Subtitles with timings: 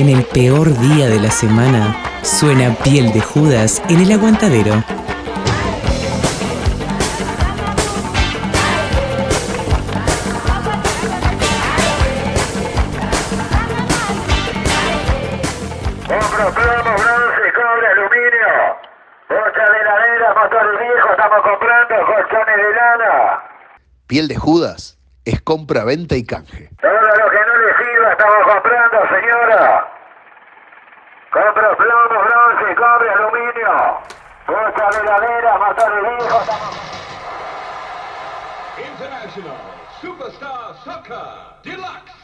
[0.00, 4.72] En el peor día de la semana, suena piel de Judas en el aguantadero.
[16.08, 18.52] Compro plomo, bronce, cobre, aluminio.
[19.28, 23.42] Bocha de heladera, motor viejo, estamos comprando colchones de lana.
[24.06, 26.70] Piel de Judas es compra, venta y canje.
[26.80, 29.86] Todo lo que no le sirva estamos comprando, señora.
[31.32, 33.98] Compro plomo, bronce, cobre, aluminio.
[34.46, 36.76] Bocha de heladera, motor viejo, estamos...
[38.78, 39.56] International
[40.00, 41.26] Superstar Soccer
[41.62, 42.19] Deluxe.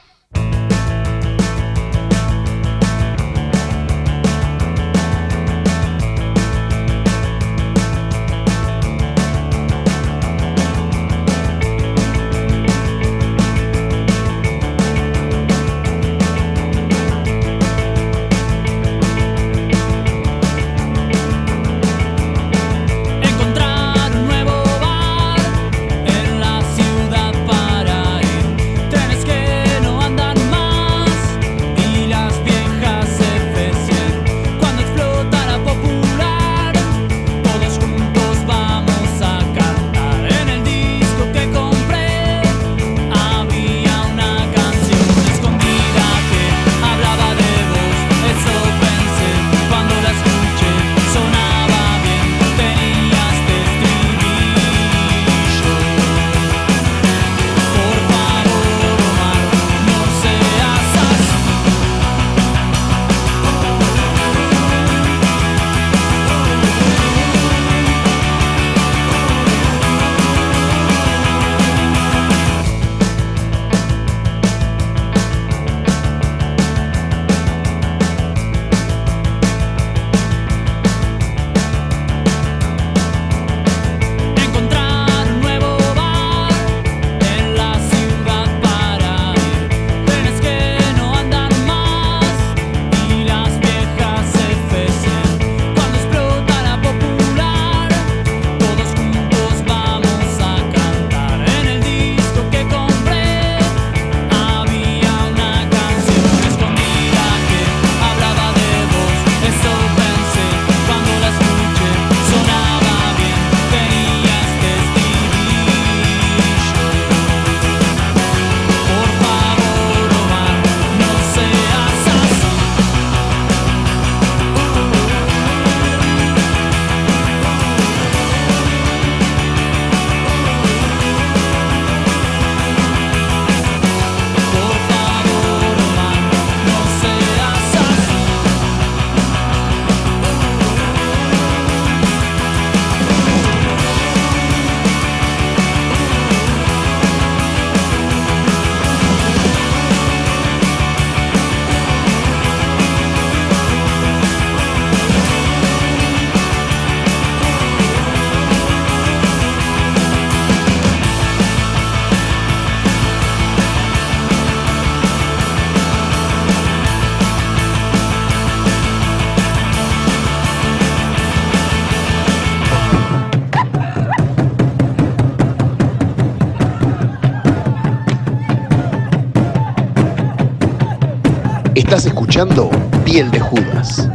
[181.76, 182.70] Estás escuchando
[183.04, 184.08] Piel de Judas.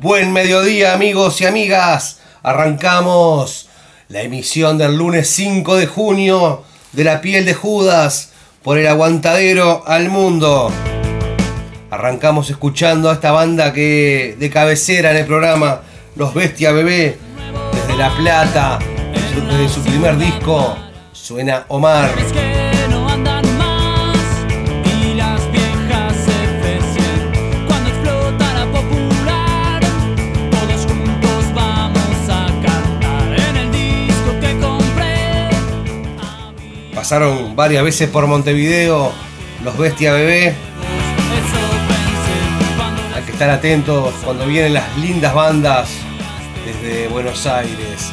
[0.00, 2.20] Buen mediodía amigos y amigas.
[2.42, 3.68] Arrancamos
[4.08, 6.62] la emisión del lunes 5 de junio
[6.92, 8.30] de La piel de Judas
[8.62, 10.72] por el aguantadero al mundo.
[11.90, 15.82] Arrancamos escuchando a esta banda que de cabecera en el programa
[16.16, 17.18] Los Bestia Bebé
[17.72, 18.78] desde La Plata,
[19.48, 20.76] desde su primer disco
[21.12, 22.10] suena Omar.
[22.10, 24.16] Trenes que no andan más
[24.84, 27.66] y las viejas F100.
[27.66, 29.80] Cuando explota la popular,
[30.50, 33.40] todos juntos vamos a cantar.
[33.48, 35.50] En el disco que compré
[36.94, 39.12] Pasaron varias veces por Montevideo
[39.62, 40.69] Los Bestia Bebé.
[43.40, 45.88] Estar atentos cuando vienen las lindas bandas
[46.66, 48.12] desde Buenos Aires.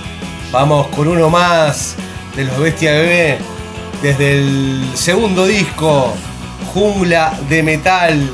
[0.53, 1.97] Vamos con uno más
[2.33, 3.37] de los Bestia Bebé
[4.01, 6.13] desde el segundo disco,
[6.73, 8.29] Jungla de Metal.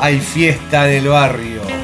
[0.00, 1.81] Hay fiesta en el barrio.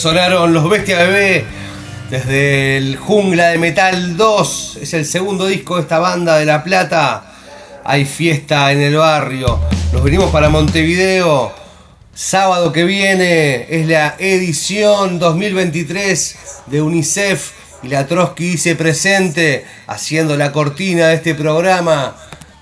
[0.00, 1.44] Sonaron los Bestia Bebé
[2.08, 4.78] desde el Jungla de Metal 2.
[4.80, 7.34] Es el segundo disco de esta banda de La Plata.
[7.84, 9.60] Hay fiesta en el barrio.
[9.92, 11.52] Nos venimos para Montevideo.
[12.14, 16.36] Sábado que viene es la edición 2023
[16.68, 17.52] de UNICEF
[17.82, 22.16] y la Trotsky dice presente haciendo la cortina de este programa.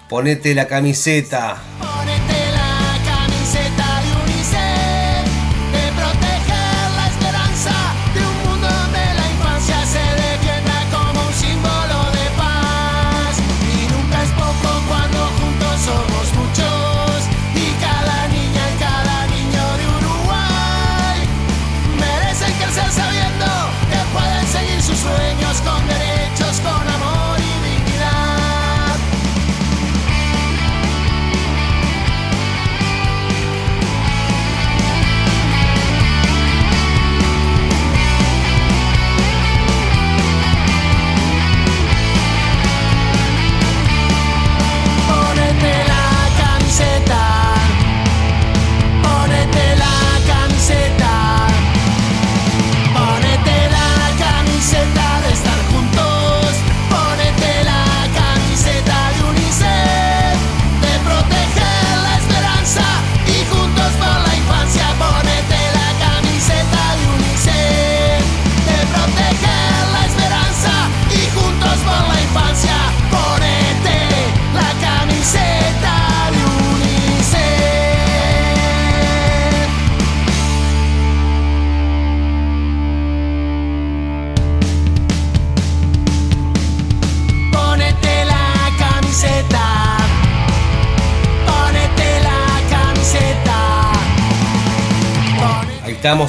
[0.08, 1.56] Ponete la camiseta.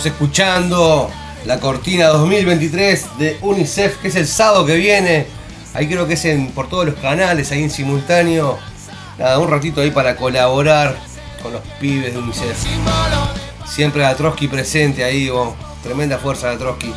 [0.05, 1.09] Escuchando
[1.45, 5.27] la cortina 2023 de UNICEF, que es el sábado que viene.
[5.73, 8.57] Ahí creo que es en, por todos los canales, ahí en simultáneo.
[9.17, 10.97] Nada, un ratito ahí para colaborar
[11.41, 12.57] con los pibes de UNICEF.
[13.65, 16.93] Siempre la Trotsky presente ahí, oh, tremenda fuerza la Trotsky.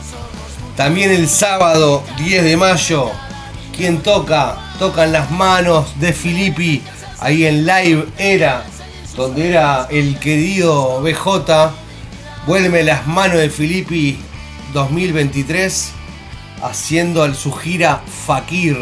[0.76, 3.10] También el sábado 10 de mayo,
[3.76, 4.56] ¿quién toca?
[4.78, 6.82] Tocan las manos de Filippi
[7.20, 8.64] ahí en Live Era,
[9.14, 11.72] donde era el querido BJ.
[12.44, 14.18] Vuelve las manos de Filippi
[14.72, 15.92] 2023
[16.60, 18.76] haciendo su gira Fakir.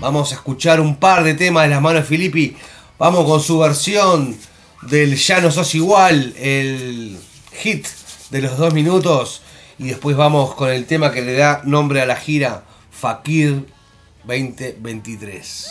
[0.00, 2.56] Vamos a escuchar un par de temas de las manos de Filippi.
[2.98, 4.34] Vamos con su versión
[4.88, 7.18] del Ya no sos igual, el
[7.52, 7.86] hit
[8.30, 9.42] de los dos minutos.
[9.78, 13.66] Y después vamos con el tema que le da nombre a la gira, Fakir
[14.24, 15.68] 2023.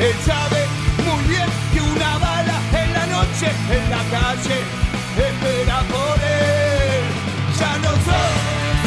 [0.00, 0.64] Él sabe
[1.04, 4.62] muy bien que una bala en la noche en la calle
[5.16, 7.02] espera por él.
[7.58, 8.34] Ya no sos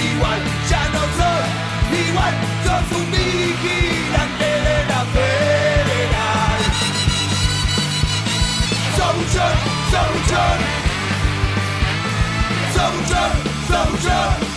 [0.09, 0.39] igual,
[0.69, 1.45] ya no sos
[2.07, 6.59] igual, sos un vigilante de la federal.
[8.95, 10.23] Sos un sos un
[12.73, 13.05] sos un
[13.67, 14.50] sos un.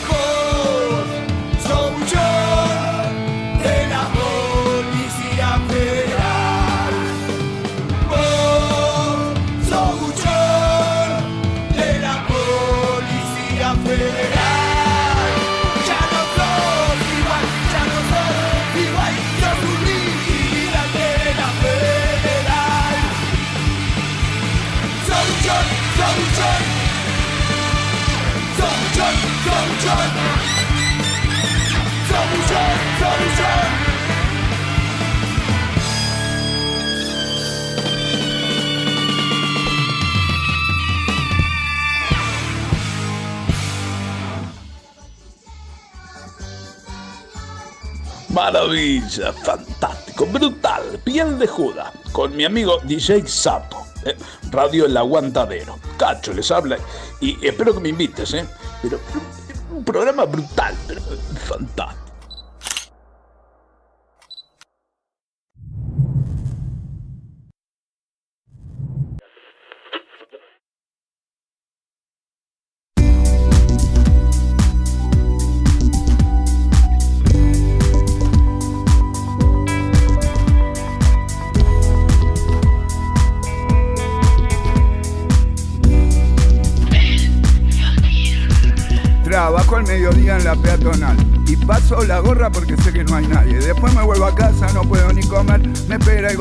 [48.44, 54.14] Maravilla, fantástico, brutal, piel de Judas, con mi amigo DJ Sapo, eh,
[54.50, 55.78] Radio El Aguantadero.
[55.96, 56.76] Cacho les habla
[57.22, 58.46] y espero que me invites, ¿eh?
[58.82, 59.24] Pero, pero,
[59.78, 61.00] un programa brutal, pero
[61.46, 62.03] fantástico.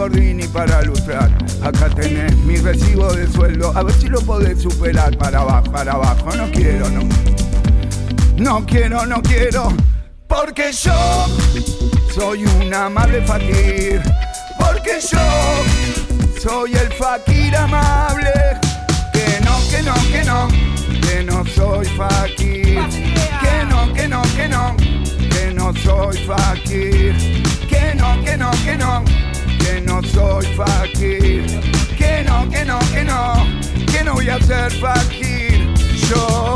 [0.03, 1.29] Gordini para lustrar.
[1.61, 5.93] Acá tenés mi recibo de sueldo, a ver si lo podés superar para abajo, para
[5.93, 6.35] abajo.
[6.35, 7.01] No quiero, no.
[8.37, 9.71] No quiero, no quiero,
[10.27, 11.27] porque yo
[12.13, 14.01] soy un amable fakir.
[14.59, 15.19] Porque yo
[16.41, 18.33] soy el fakir amable.
[19.13, 20.47] Que no, que no, que no,
[21.01, 22.79] que no soy fakir.
[23.41, 24.75] Que no, que no, que no,
[25.29, 27.15] que no soy fakir.
[27.69, 29.03] Que no, que no, que no,
[29.63, 31.45] que no soy fakir.
[31.97, 33.47] Que no, que no, que no,
[33.91, 35.73] que no voy a ser fakir.
[36.09, 36.55] Yo.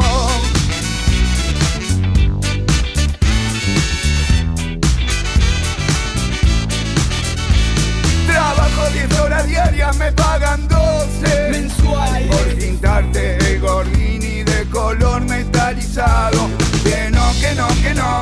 [8.27, 16.49] Trabajo 10 horas diarias, me pagan 12 mensuales por pintarte el gordini de color metalizado.
[16.83, 18.21] Que no, que no, que no,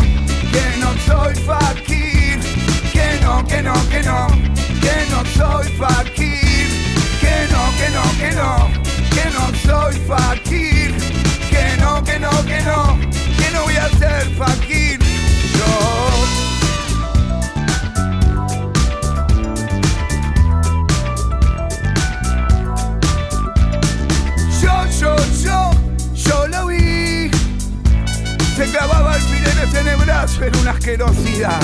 [0.51, 2.39] que no soy fakir.
[2.93, 4.27] Que no, que no, que no,
[5.05, 6.67] que no soy fakir.
[7.19, 8.69] Que no, que no, que no,
[9.13, 10.93] que no soy fakir.
[11.49, 12.97] Que no, que no, que no,
[13.37, 14.99] que no voy a ser fakir.
[15.57, 16.05] Yo.
[24.61, 25.71] Yo, yo,
[26.15, 27.29] yo, lo vi.
[28.55, 31.59] Se clavaba alfileres en el brazo, era una asquerosidad.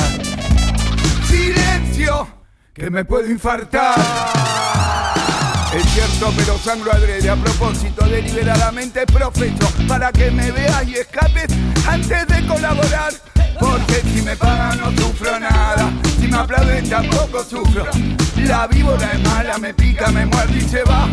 [1.28, 2.28] Silencio,
[2.74, 3.96] que me puedo infartar.
[5.74, 11.48] Es cierto, pero sangro adrede a propósito, deliberadamente profeso para que me veas y escapes
[11.88, 13.14] antes de colaborar.
[13.60, 17.86] Porque si me pagan no sufro nada, si me aplauden tampoco sufro.
[18.38, 21.08] La víbora es mala, me pica, me muerde y se va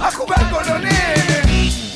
[0.00, 1.94] a jugar con los nenes.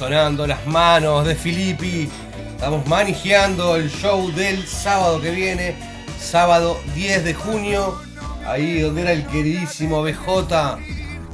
[0.00, 2.08] Sonando las manos de Filippi.
[2.52, 5.76] Estamos manejando el show del sábado que viene,
[6.18, 8.00] sábado 10 de junio.
[8.46, 10.78] Ahí donde era el queridísimo BJ.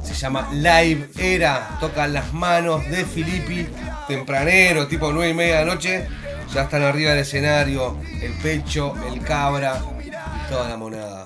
[0.03, 1.77] Se llama Live Era.
[1.79, 3.69] Tocan las manos de Filippi.
[4.05, 6.07] Tempranero, tipo 9 y media de la noche.
[6.53, 7.97] Ya están arriba del escenario.
[8.21, 10.11] El pecho, el cabra y
[10.49, 11.25] toda la monada.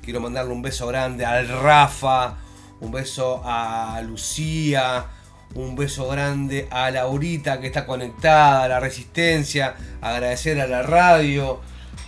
[0.00, 2.36] Quiero mandarle un beso grande al Rafa,
[2.80, 5.06] un beso a Lucía,
[5.54, 11.60] un beso grande a Laurita que está conectada, a la Resistencia, agradecer a la radio,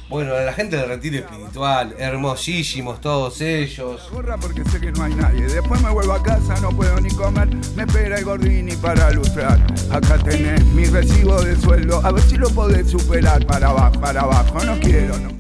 [0.09, 4.11] bueno, a la gente del Retiro Espiritual, hermosísimos todos ellos.
[4.13, 5.47] gorra porque sé que no hay nadie.
[5.47, 7.49] Después me vuelvo a casa, no puedo ni comer.
[7.75, 9.59] Me espera el gordini para lustrar.
[9.91, 12.03] Acá tenés mi recibo de sueldo.
[12.05, 14.63] A ver si lo podés superar para abajo, para abajo.
[14.65, 15.31] No quiero, no.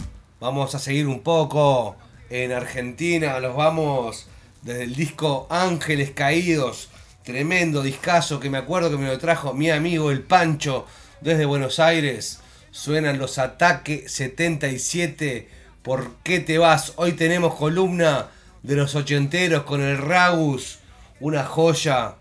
[0.40, 1.96] Vamos a seguir un poco
[2.30, 4.26] en Argentina, los vamos
[4.62, 6.88] desde el disco Ángeles Caídos,
[7.24, 10.86] tremendo discazo que me acuerdo que me lo trajo mi amigo el Pancho
[11.20, 12.40] desde Buenos Aires.
[12.70, 15.48] Suenan los Ataque 77,
[15.82, 16.94] ¿por qué te vas?
[16.96, 18.28] Hoy tenemos columna
[18.62, 20.78] de los ochenteros con el Ragus,
[21.20, 22.14] una joya,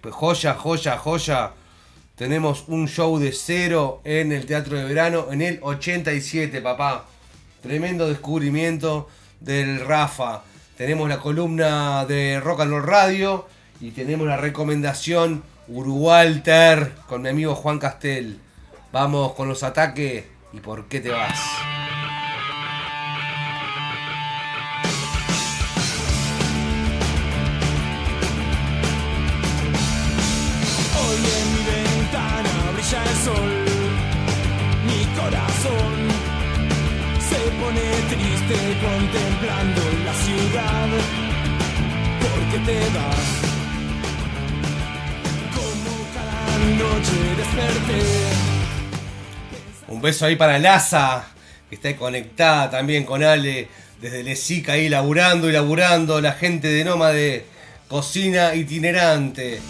[0.00, 1.52] pues joya, joya, joya
[2.16, 7.04] tenemos un show de cero en el Teatro de Verano en el 87, papá.
[7.60, 10.42] Tremendo descubrimiento del Rafa.
[10.76, 13.46] Tenemos la columna de Rock and Roll Radio
[13.80, 18.38] y tenemos la recomendación Urugualter con mi amigo Juan Castel.
[18.92, 21.75] Vamos con los ataques y por qué te vas.
[38.46, 40.88] Triste contemplando la ciudad.
[42.20, 43.26] Porque te vas,
[45.54, 48.02] como cada noche desperté.
[49.88, 51.24] Un beso ahí para Laza,
[51.68, 53.68] que está conectada también con Ale
[54.00, 56.20] desde Lesica ahí laburando y laburando.
[56.20, 57.46] La gente de Nómade,
[57.88, 59.60] cocina itinerante.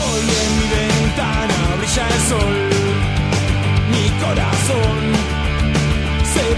[0.00, 2.70] Hoy en mi ventana brilla el sol,
[3.90, 5.13] mi corazón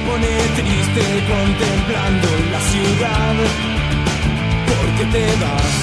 [0.06, 3.34] pone triste contemplando la ciudad,
[4.70, 5.74] porque te vas.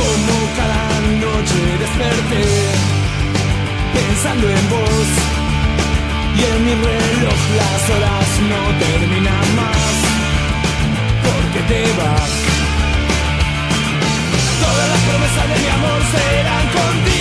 [0.00, 0.84] Como cada
[1.24, 2.46] noche desperté,
[3.94, 5.08] pensando en vos,
[6.38, 9.94] y en mi reloj las horas no terminan más,
[11.26, 12.32] porque te vas.
[14.62, 17.11] Todas las promesas de mi amor serán contigo.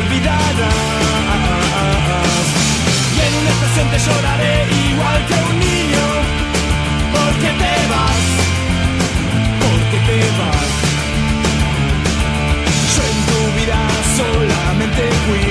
[0.00, 1.80] Lo olvidarás.
[3.16, 4.54] Y en un estación te lloraré
[4.90, 6.06] igual que un niño.
[7.14, 8.24] Porque te vas,
[9.62, 10.72] porque te vas.
[12.94, 13.80] Yo en tu vida
[14.20, 15.46] solamente fui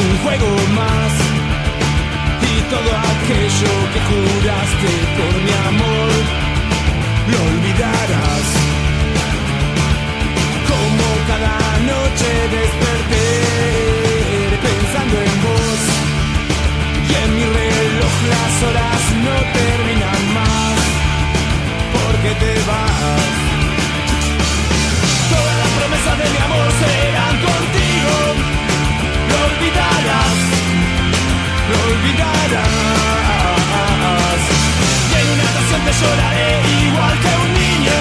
[0.00, 1.12] un juego más
[2.50, 5.29] y todo aquello que juraste por
[35.90, 36.52] te lloraré
[36.86, 38.00] igual que un niño,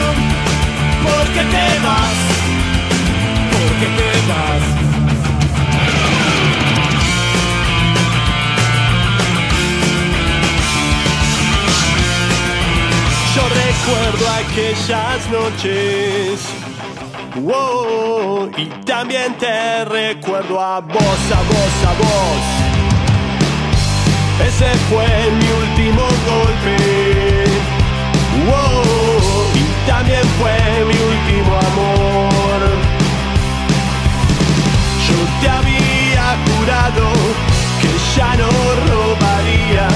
[1.03, 2.17] porque te vas,
[3.51, 4.63] porque te vas.
[13.35, 16.35] Yo recuerdo aquellas noches.
[17.35, 22.43] Wow, y también te recuerdo a vos, a vos, a vos.
[24.47, 27.38] Ese fue mi último golpe.
[28.39, 32.59] Y también fue mi último amor.
[35.07, 37.05] Yo te había jurado
[37.81, 38.49] que ya no
[38.91, 39.87] robaría.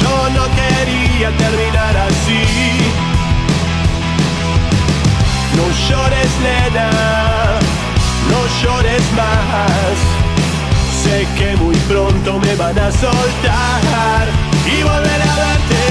[0.00, 2.44] Yo no quería terminar así.
[5.56, 6.90] No llores, nena,
[8.30, 9.94] no llores más.
[11.02, 14.22] Sé que muy pronto me van a soltar
[14.66, 15.82] y volveré a verte.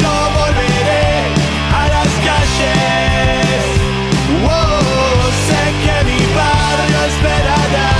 [0.00, 1.13] Yo volveré
[2.54, 3.64] calles.
[4.42, 7.90] Wow, sé que mi barrio esperará.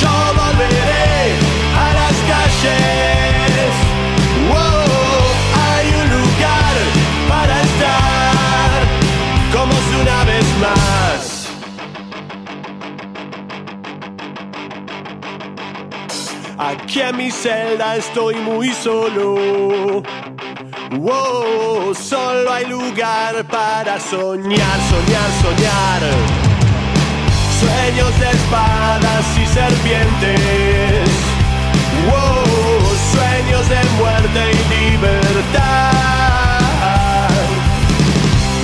[0.00, 1.20] Yo volveré
[1.74, 3.72] a las calles.
[4.48, 5.22] Wow,
[5.66, 6.74] hay un lugar
[7.28, 8.78] para estar
[9.52, 11.20] como si una vez más.
[16.58, 20.02] Aquí en mi celda estoy muy solo.
[20.98, 26.02] Wow, solo hay lugar para soñar, soñar, soñar.
[27.60, 31.10] Sueños de espadas y serpientes.
[32.06, 34.58] Wow, sueños de muerte y
[34.90, 35.80] libertad.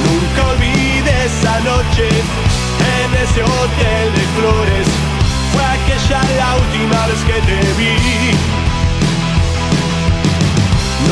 [0.06, 4.86] Nunca olvidé esa noche en ese hotel de flores.
[5.52, 8.61] Fue aquella la última vez que te vi.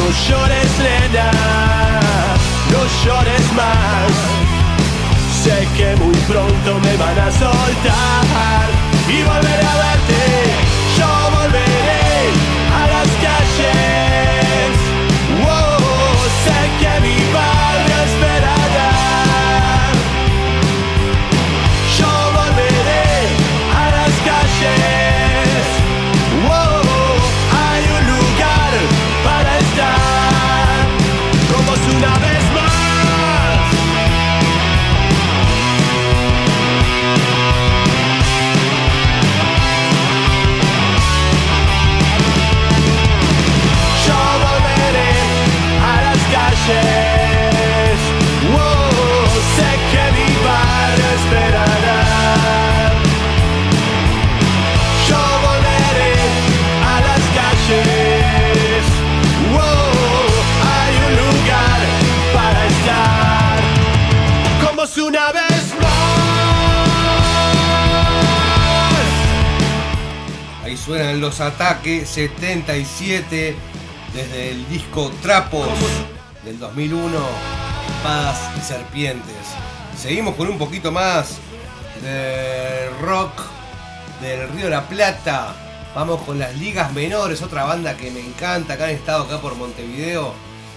[0.00, 1.30] No llores, nena,
[2.72, 4.10] no llores más.
[5.42, 8.66] Sé que muy pronto me van a soltar
[9.08, 10.22] y volveré a verte.
[10.96, 12.16] Yo volveré
[12.80, 14.72] a las calles.
[15.42, 17.59] Wow, sé que mi barrio
[71.20, 73.54] los ataques 77
[74.14, 75.68] desde el disco Trapos
[76.44, 77.18] del 2001,
[77.94, 79.36] Espadas y Serpientes.
[79.96, 81.36] Seguimos con un poquito más
[82.02, 83.32] de rock
[84.22, 85.54] del Río de la Plata.
[85.94, 89.54] Vamos con las ligas menores, otra banda que me encanta, que han estado acá por
[89.56, 90.32] Montevideo.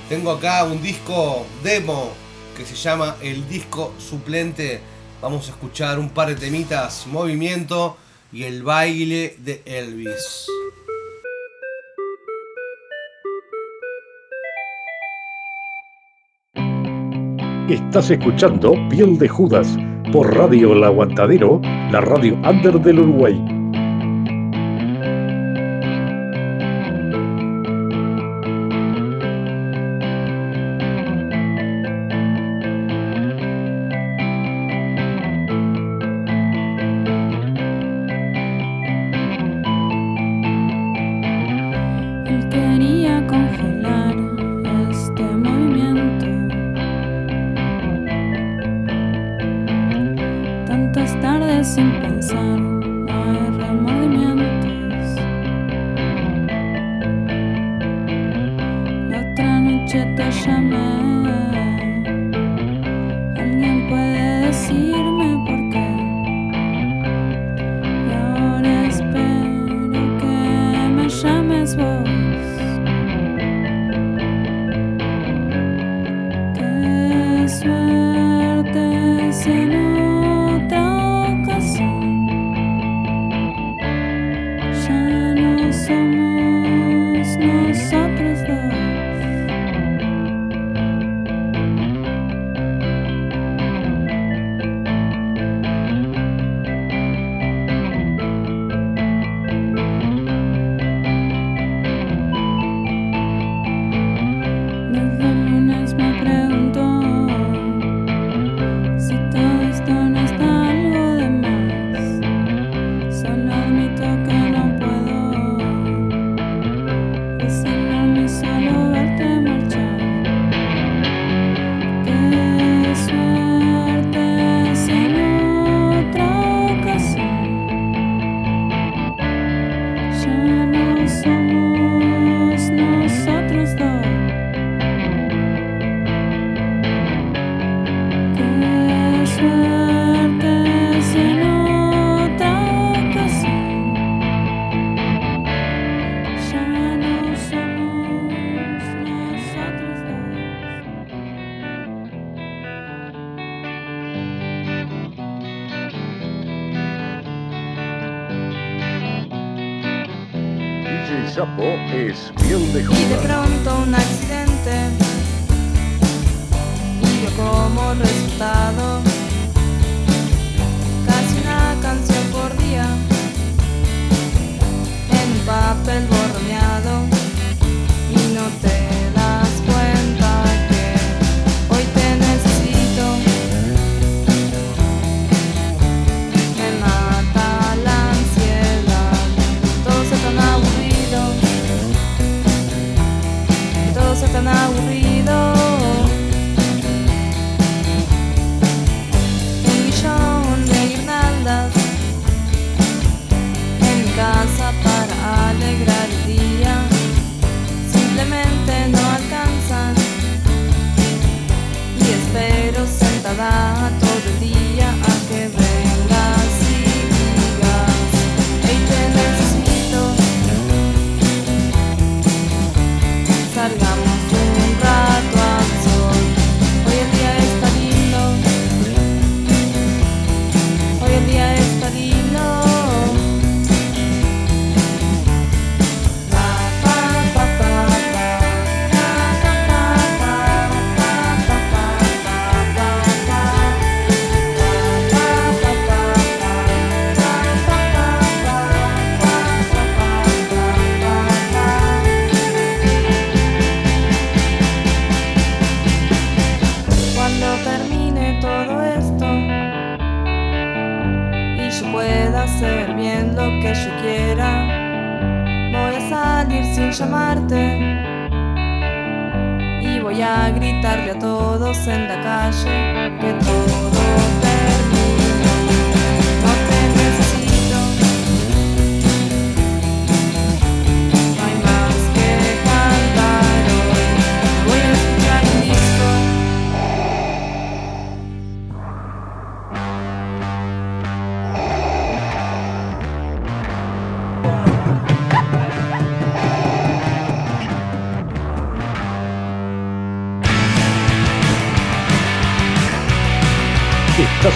[0.09, 2.11] Tengo acá un disco demo
[2.57, 4.81] que se llama El Disco Suplente.
[5.21, 7.97] Vamos a escuchar un par de temitas, movimiento
[8.33, 10.47] y el baile de Elvis.
[17.69, 19.77] Estás escuchando Piel de Judas
[20.11, 23.62] por Radio El Aguantadero, la radio under del Uruguay.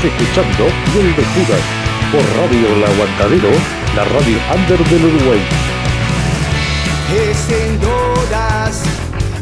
[0.03, 1.23] Escuchando Piel de
[2.12, 2.83] por Radio El
[3.95, 5.41] la radio under del Uruguay.
[7.47, 8.83] Sin dudas,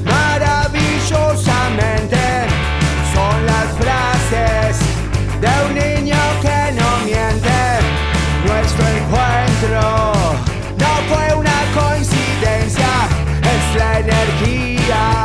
[0.06, 2.48] maravillosamente,
[3.14, 4.78] son las frases
[5.42, 7.60] de un niño que no miente.
[8.48, 9.82] Nuestro encuentro
[10.78, 13.10] no fue una coincidencia,
[13.44, 15.25] es la energía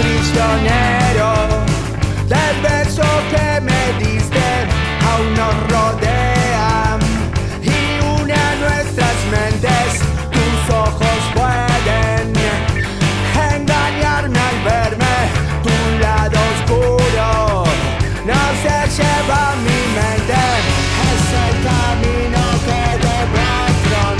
[0.00, 1.32] prisionero
[2.28, 4.46] del beso que me diste,
[5.10, 6.98] aún nos rodean
[7.62, 10.00] y une a nuestras mentes.
[10.36, 12.32] Tus ojos pueden
[13.54, 15.16] engañarme al verme,
[15.62, 17.64] tu lado oscuro
[18.24, 20.42] no se lleva mi mente.
[21.10, 24.19] Es el camino que debo afrontar.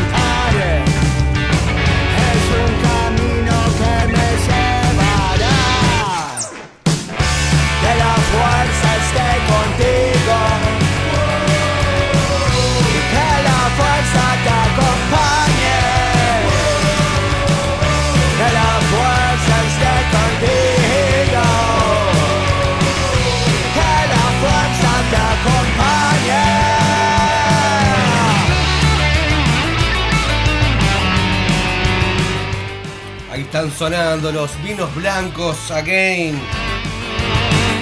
[33.60, 36.40] Están sonando los vinos blancos again.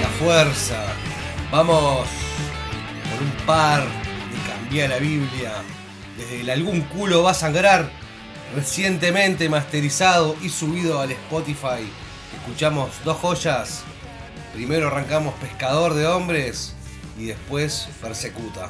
[0.01, 0.83] La fuerza.
[1.51, 2.05] Vamos
[3.09, 5.53] por un par de cambiar la Biblia.
[6.17, 7.89] Desde el algún culo va a sangrar.
[8.53, 11.89] Recientemente masterizado y subido al Spotify.
[12.35, 13.83] Escuchamos dos joyas.
[14.53, 16.73] Primero arrancamos Pescador de Hombres
[17.17, 18.69] y después Persecuta.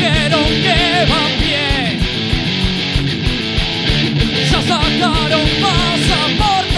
[0.00, 0.78] dijeron que
[1.10, 2.00] van bien,
[4.50, 6.69] ya sacaron pasaporte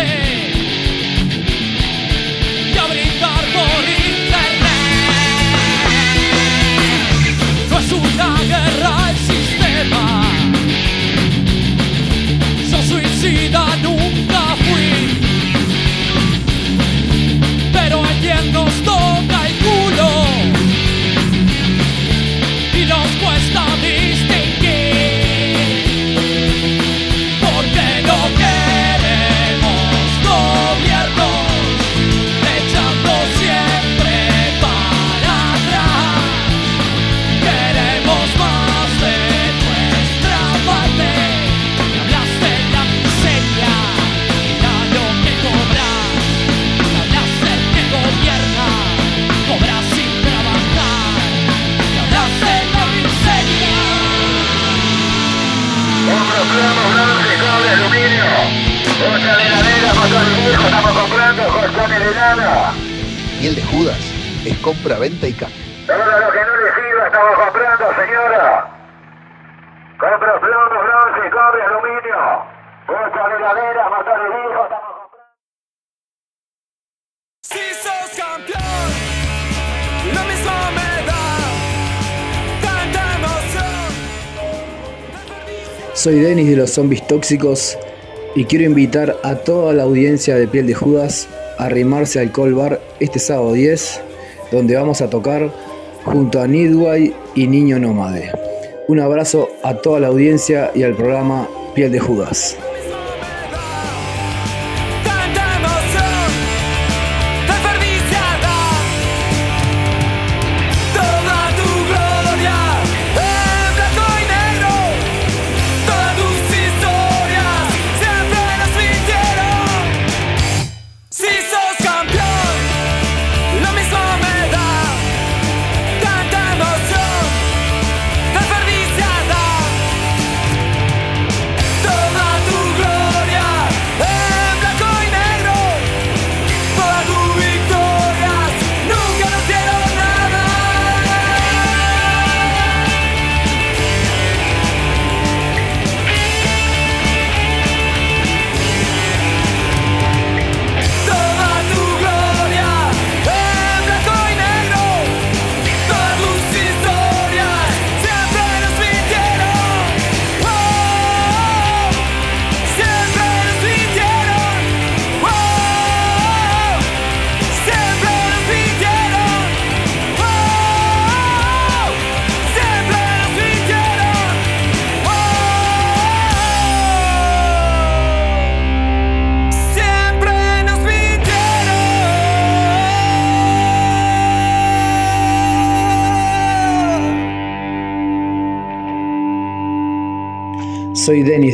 [59.02, 62.72] Otra de ladera, motor viejo, estamos comprando colchones de lana.
[63.40, 63.98] Piel de Judas
[64.46, 65.58] es compra, venta y cambio.
[65.88, 68.70] Todo lo que no le sirva estamos comprando, señora.
[69.98, 72.46] Compro plomo, bronce, cobre, aluminio.
[72.86, 74.92] Otra de ladera, motor viejo, estamos
[77.42, 78.88] Si sos campeón,
[80.14, 81.24] lo mismo me da
[82.62, 83.90] tanta emoción.
[85.94, 87.76] Soy Denis de los Zombies Tóxicos
[88.34, 91.28] y quiero invitar a toda la audiencia de Piel de Judas
[91.58, 94.00] a arrimarse al Cold Bar este sábado 10,
[94.50, 95.50] donde vamos a tocar
[96.04, 98.32] junto a Nidway y Niño Nómade.
[98.88, 102.56] Un abrazo a toda la audiencia y al programa Piel de Judas.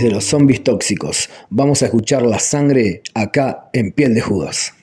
[0.02, 1.28] De los Zombies Tóxicos.
[1.50, 4.74] Vamos a escuchar la sangre acá en Piel de Judas.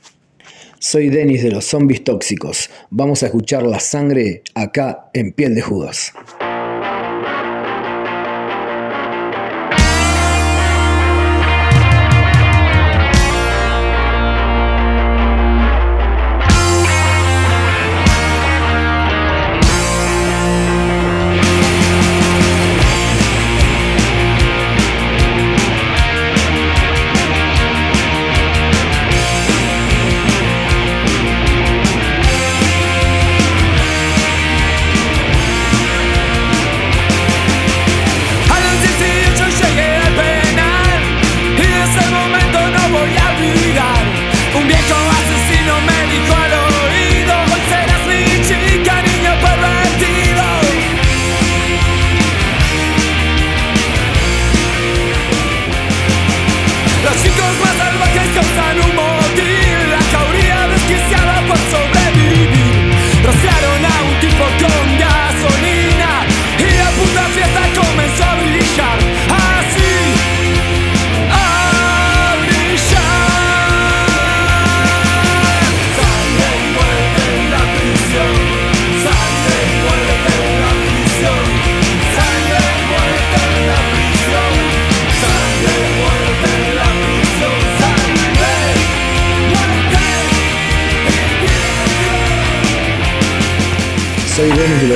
[0.80, 2.70] Soy Denis de los Zombies Tóxicos.
[2.90, 6.14] Vamos a escuchar la sangre acá en Piel de Judas.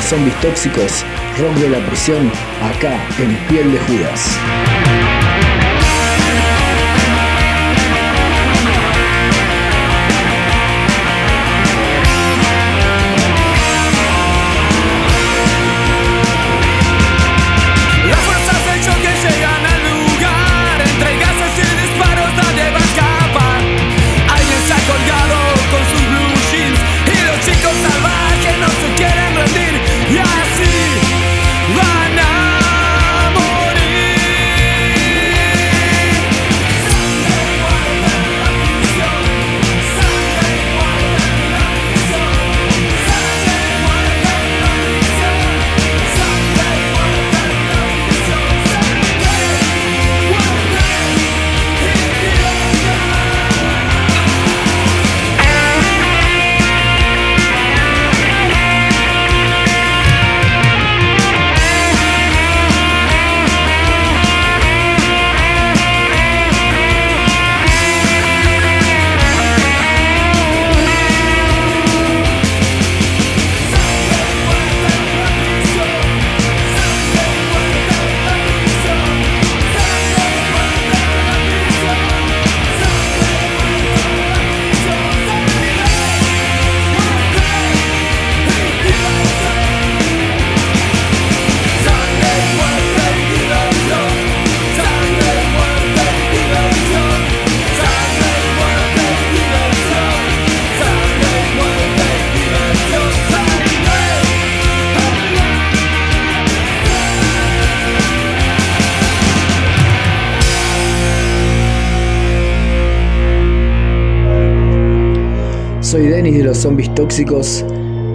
[0.09, 1.05] Zombies Tóxicos.
[1.37, 2.31] Rock de la prisión
[2.63, 4.39] acá en Piel de Judas.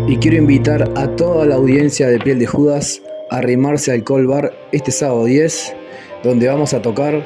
[0.06, 4.26] Y quiero invitar a toda la audiencia de Piel de Judas a arrimarse al Col
[4.26, 5.74] Bar este sábado 10,
[6.22, 7.22] donde vamos a tocar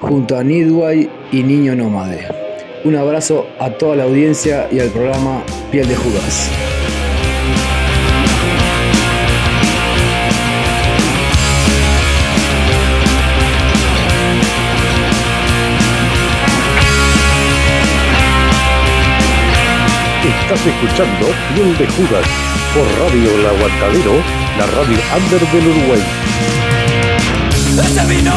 [0.00, 2.20] junto a Nidway y Niño Nómade.
[2.84, 6.50] Un abrazo a toda la audiencia y al programa Piel de Judas.
[20.66, 22.26] Escuchando Piel de Judas
[22.74, 24.14] por Radio El Aguantadero,
[24.58, 26.02] la radio under del Uruguay.
[27.80, 28.34] Ese vino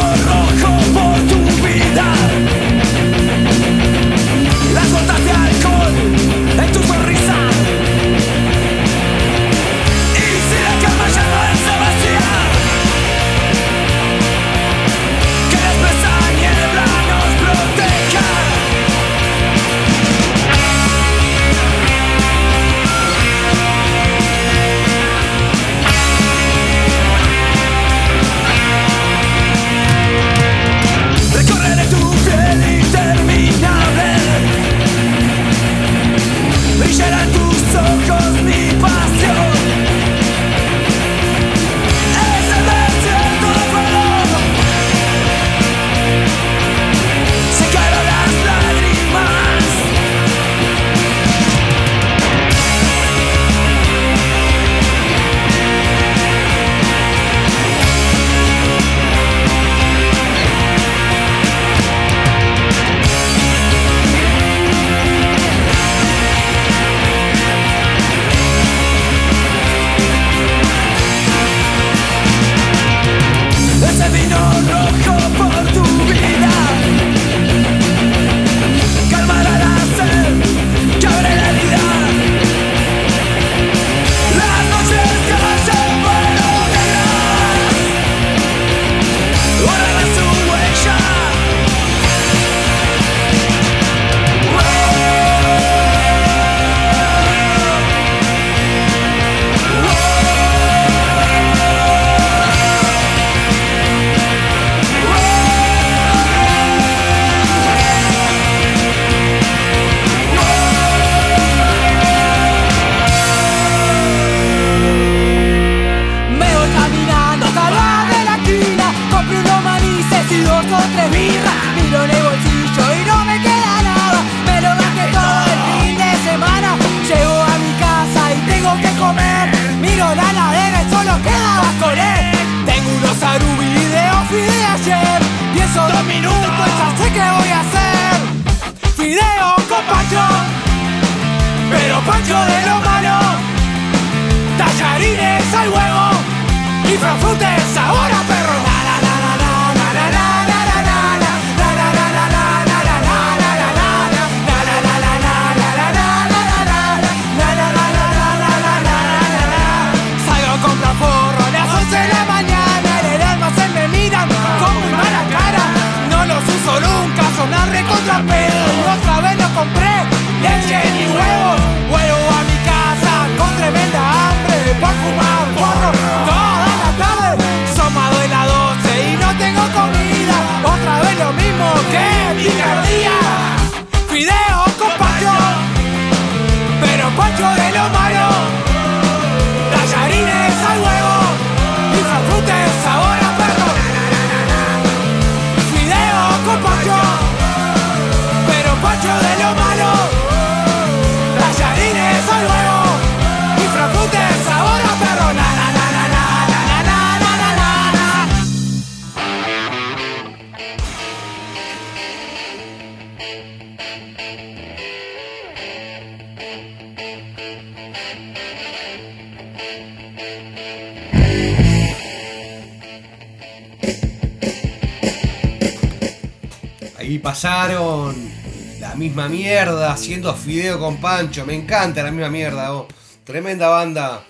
[229.28, 231.46] mierda haciendo fideo con Pancho.
[231.46, 232.74] Me encanta la misma mierda.
[232.74, 232.88] oh.
[233.24, 234.24] Tremenda banda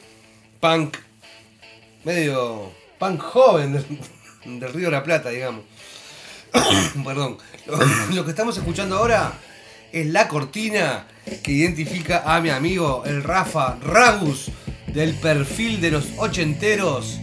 [0.60, 0.96] punk.
[2.04, 3.72] Medio punk joven
[4.44, 5.64] del, Río de la Plata, digamos.
[7.04, 7.38] Perdón.
[7.66, 7.78] Lo,
[8.14, 9.32] lo que estamos escuchando ahora
[9.92, 11.06] es la cortina
[11.42, 14.50] que identifica a mi amigo el Rafa Ragus
[14.86, 17.18] del perfil de los ochenteros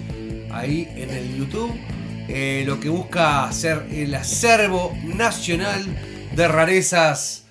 [0.51, 1.74] ahí en el YouTube.
[2.28, 5.84] Eh, lo que busca hacer el acervo nacional
[6.36, 7.45] de rarezas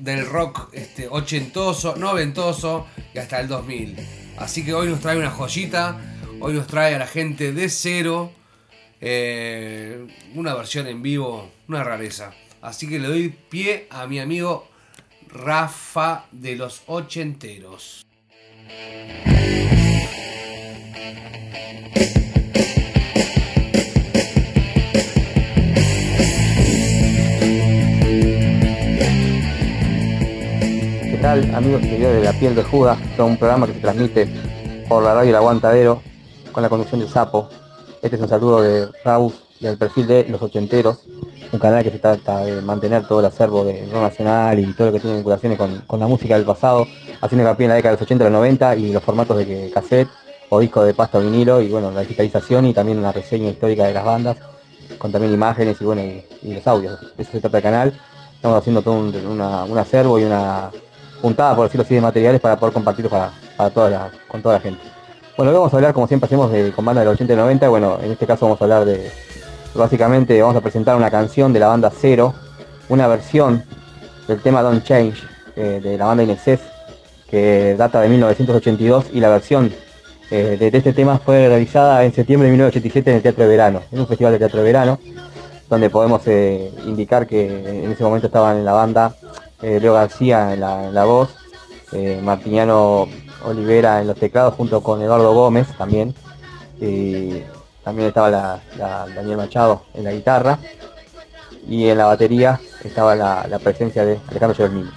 [0.00, 3.96] del rock este, ochentoso, noventoso y hasta el 2000.
[4.38, 6.00] Así que hoy nos trae una joyita,
[6.40, 8.32] hoy nos trae a la gente de cero
[9.00, 12.32] eh, una versión en vivo, una rareza.
[12.62, 14.68] Así que le doy pie a mi amigo
[15.28, 18.04] Rafa de los ochenteros.
[31.20, 32.98] Tal, amigos y seguidores de La Piel de Judas?
[33.16, 34.26] Son un programa que se transmite
[34.88, 36.00] por la radio El Aguantadero
[36.50, 37.48] con la conducción de Sapo.
[38.00, 41.00] Este es un saludo de Raúl del perfil de Los Ochenteros,
[41.52, 44.86] un canal que se trata de mantener todo el acervo de rock nacional y todo
[44.86, 46.86] lo que tiene vinculaciones con, la música del pasado,
[47.20, 49.70] haciendo hincapié en la década de los 80 y los 90 y los formatos de
[49.74, 50.08] cassette
[50.48, 53.86] o disco de pasta o vinilo y bueno, la digitalización y también una reseña histórica
[53.86, 54.38] de las bandas
[54.96, 56.98] con también imágenes y bueno y, los audios.
[57.18, 58.00] Eso se trata del canal.
[58.34, 60.70] Estamos haciendo todo un acervo y una
[61.20, 64.54] puntada, por decirlo así, de materiales para poder compartirlos para, para toda la- con toda
[64.56, 64.80] la gente.
[65.36, 67.68] Bueno, vamos a hablar, como siempre hacemos, de, con bandas del 80 y 90.
[67.68, 69.10] Bueno, en este caso vamos a hablar de,
[69.74, 72.34] básicamente vamos a presentar una canción de la banda Cero,
[72.88, 73.64] una versión
[74.28, 75.22] del tema Don't Change,
[75.56, 76.60] eh, de la banda In Excess,
[77.28, 79.72] que data de 1982, y la versión
[80.30, 83.48] eh, de, de este tema fue realizada en septiembre de 1987 en el Teatro de
[83.50, 84.98] Verano, en un festival de teatro de verano,
[85.68, 89.14] donde podemos eh, indicar que en ese momento estaban en la banda
[89.62, 91.34] Leo García en la, voz,
[91.92, 93.08] eh, Martiniano
[93.44, 96.14] Olivera en los teclados junto con Eduardo Gómez también,
[96.80, 97.42] y
[97.84, 100.58] también estaba la, Daniel Machado en la guitarra,
[101.68, 104.90] y en la batería estaba la, presencia de Alejandro Germini.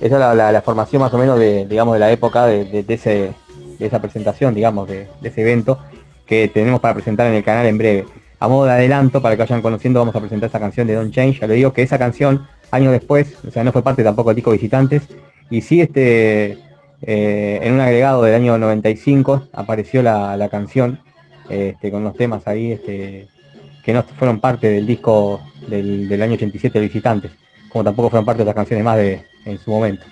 [0.00, 3.34] Esa es la, formación más o menos de, digamos, de la época de, ese,
[3.78, 5.78] de esa presentación, digamos, de, ese evento
[6.26, 8.06] que tenemos para presentar en el canal en breve.
[8.38, 11.12] A modo de adelanto, para que vayan conociendo, vamos a presentar esta canción de Don't
[11.12, 11.40] Change.
[11.40, 14.36] Ya le digo que esa canción, años después, o sea, no fue parte tampoco del
[14.36, 15.02] disco Visitantes,
[15.50, 16.58] y sí este,
[17.02, 21.00] eh, en un agregado del año 95 apareció la, la canción
[21.48, 23.26] este, con los temas ahí este,
[23.84, 27.32] que no fueron parte del disco del, del año 87 de Visitantes,
[27.70, 30.04] como tampoco fueron parte de otras canciones más de en su momento.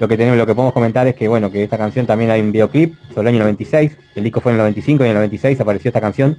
[0.00, 2.40] Lo que tenemos, lo que podemos comentar es que bueno, que esta canción también hay
[2.40, 5.16] un videoclip sobre el año 96, el disco fue en el 95 y en el
[5.16, 6.38] 96 apareció esta canción,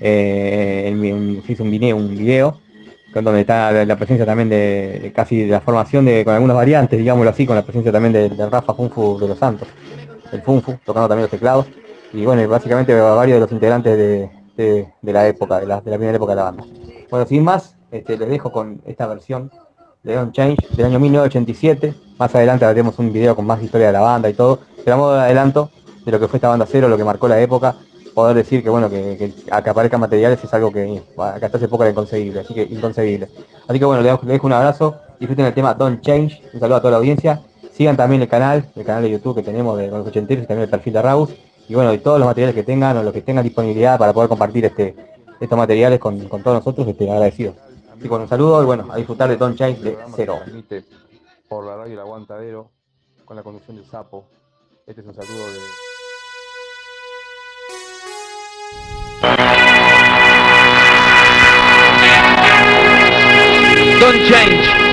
[0.00, 2.58] eh, en un- se hizo un video, un video
[3.22, 7.30] donde está la, presencia también de, casi de la formación de con algunas variantes, digámoslo
[7.30, 9.68] así, con la presencia también de, Rafa Funfu de los Santos,
[10.32, 11.66] el Funfu, tocando también los teclados,
[12.12, 14.30] y bueno, básicamente varios de los integrantes de,
[15.02, 16.64] de- la época, de la, de la primera época de la banda.
[17.10, 19.50] Bueno, sin más, este, les dejo con esta versión
[20.02, 21.94] de Don't Change del año 1987.
[22.18, 24.60] Más adelante haremos un video con más historia de la banda y todo.
[24.84, 25.70] Pero a modo de adelanto
[26.04, 27.76] de lo que fue esta banda cero, lo que marcó la época,
[28.14, 31.82] poder decir que bueno, que, que, que aparezcan materiales es algo que, hasta hace poco
[31.82, 33.28] era inconcebible, así que inconcebible.
[33.66, 36.60] Así que bueno, les dejo, les dejo un abrazo, disfruten el tema Don't Change, un
[36.60, 37.42] saludo a toda la audiencia.
[37.72, 40.64] Sigan también el canal, el canal de YouTube que tenemos de los ochenteros y también
[40.64, 41.30] el perfil de Raus.
[41.68, 44.28] Y bueno, y todos los materiales que tengan o los que tengan disponibilidad para poder
[44.28, 44.94] compartir este,
[45.40, 47.56] estos materiales con, con todos nosotros, este, agradecidos.
[47.90, 50.38] Así que bueno, un saludo y bueno, a disfrutar de Tom Change de cero.
[51.48, 52.70] Por la radio El Aguantadero,
[53.24, 54.24] con la conducción del Sapo.
[54.86, 55.83] Este es un saludo de...
[64.00, 64.83] Don't change.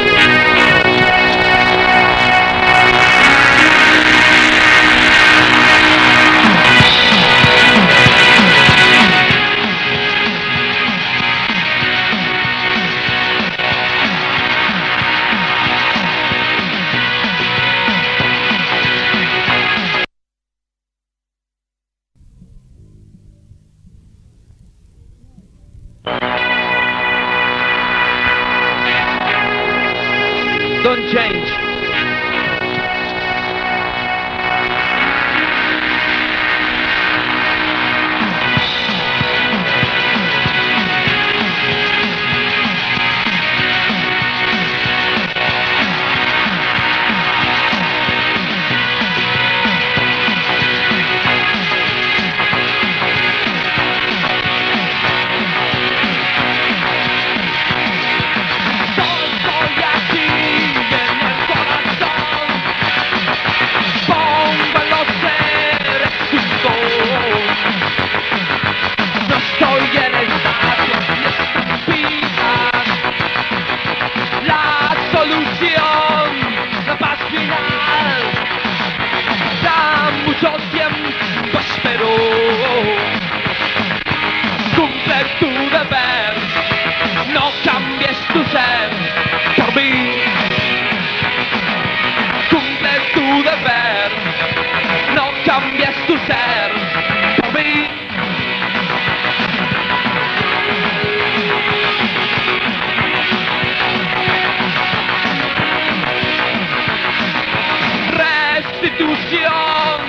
[109.11, 109.99] Restitución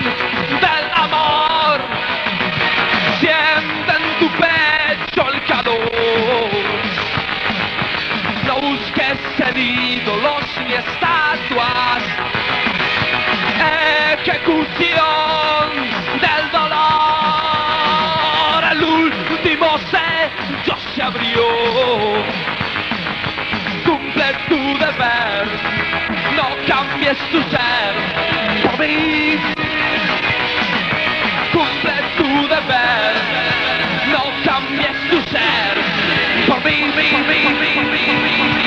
[0.60, 1.80] del amor.
[3.18, 6.50] Siente en tu pecho el calor.
[8.46, 12.02] No busques en ídolos ni estatuas.
[14.20, 15.70] Ejecución
[16.20, 17.92] del dolor.
[18.70, 21.48] El último sello se abrió.
[23.84, 25.48] Cumple tu deber.
[26.36, 28.11] No cambies tu ser
[31.52, 33.14] Cumple tu deber.
[34.10, 35.74] No cambies tu ser
[36.48, 38.62] por mí, mí, mí, mí, mí, mí.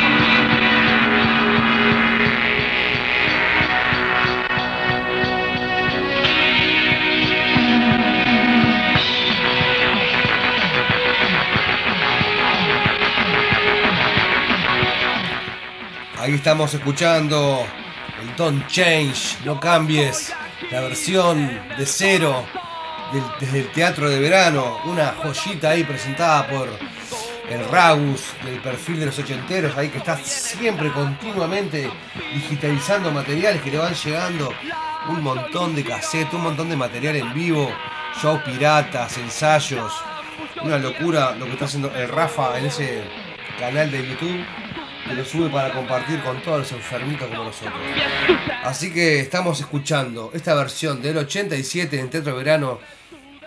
[16.18, 17.68] Ahí estamos escuchando
[18.38, 20.34] Don't Change, no cambies,
[20.70, 22.44] la versión de cero
[23.40, 26.68] desde el Teatro de Verano, una joyita ahí presentada por
[27.50, 31.90] el Ragus del perfil de los ochenteros, ahí que está siempre continuamente
[32.34, 34.54] digitalizando materiales que le van llegando,
[35.08, 37.72] un montón de cassettes, un montón de material en vivo,
[38.22, 39.94] shows piratas, ensayos,
[40.62, 43.04] una locura lo que está haciendo el Rafa en ese
[43.60, 44.46] canal de YouTube
[45.08, 47.74] que lo sube para compartir con todos los enfermitos como nosotros.
[48.64, 52.80] Así que estamos escuchando esta versión del 87 en Teatro Verano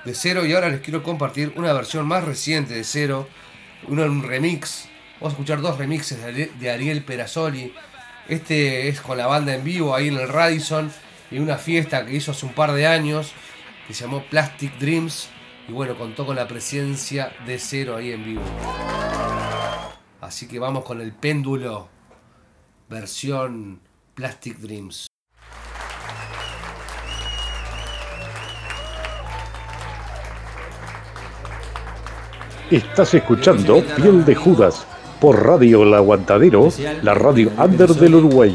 [0.05, 3.29] de Cero y ahora les quiero compartir una versión más reciente de Cero,
[3.89, 4.89] uno en un remix.
[5.21, 7.75] Vamos a escuchar dos remixes de Ari- de Ariel Perazzoli.
[8.29, 10.93] Este es con la banda en vivo ahí en el Radisson
[11.31, 13.33] y una fiesta que hizo hace un par de años
[13.89, 15.29] que se llamó Plastic Dreams
[15.69, 18.43] y bueno, contó con la presencia de Cero ahí en vivo.
[20.29, 21.89] Así que vamos con el péndulo
[22.91, 23.81] versión
[24.13, 25.07] Plastic Dreams.
[32.71, 34.87] Estás escuchando Piel de Judas
[35.19, 36.69] por Radio El Aguantadero,
[37.03, 38.55] la radio under del Uruguay.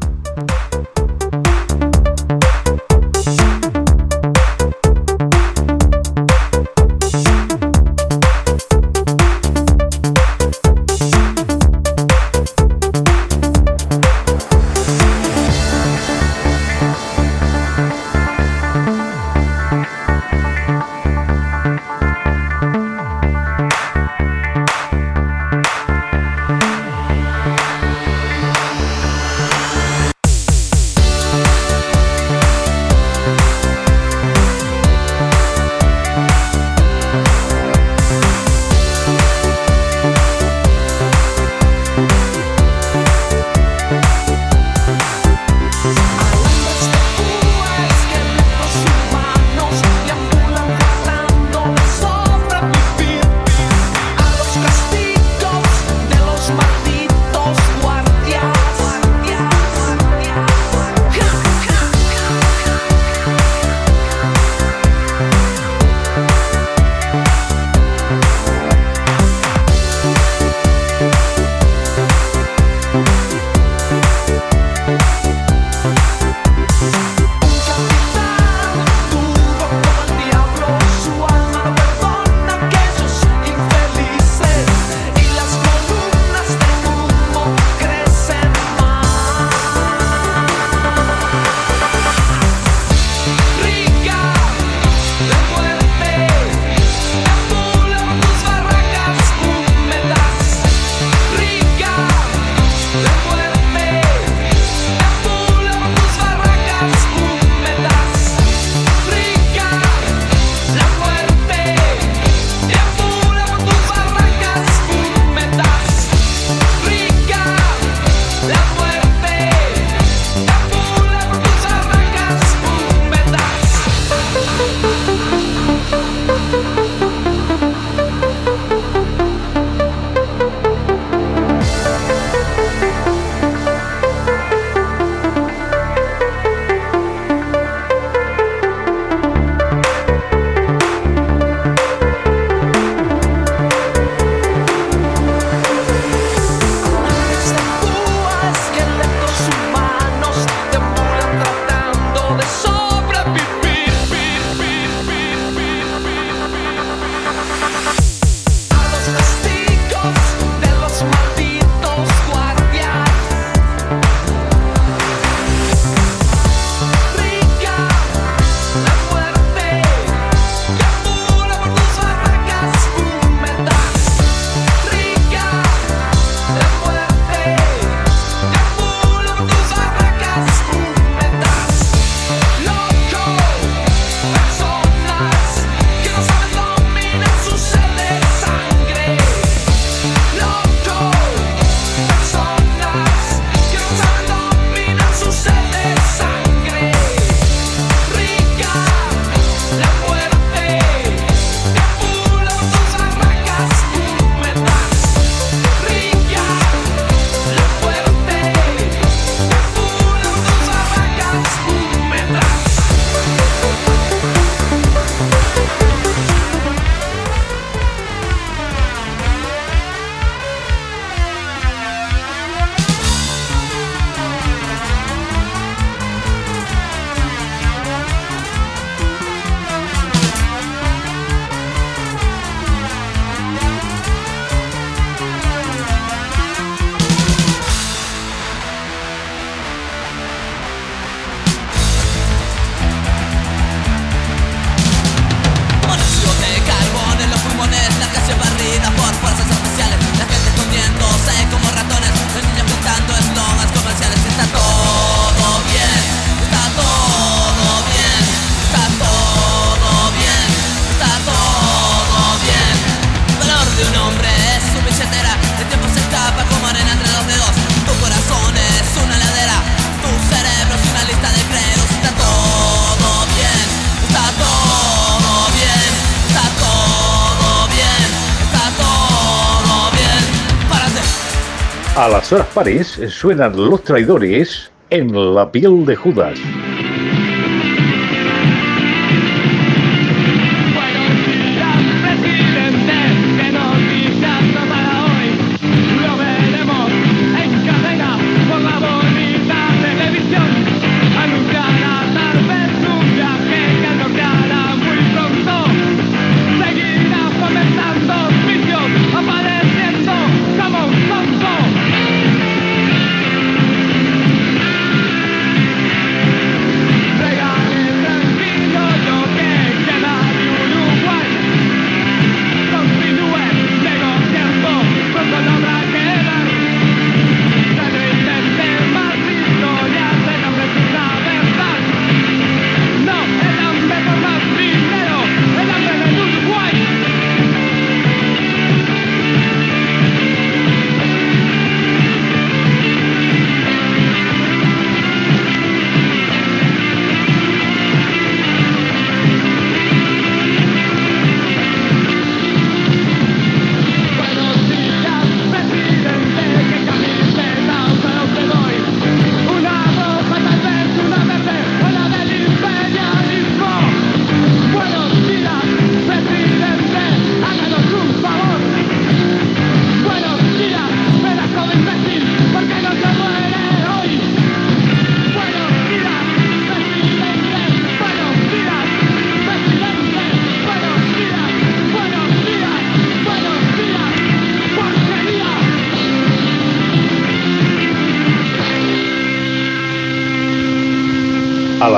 [281.97, 286.39] A las horas pares suenan los traidores en la piel de Judas.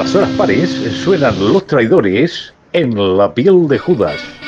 [0.03, 0.69] Las horas pares
[1.01, 4.42] suenan los traidores en la piel de Judas.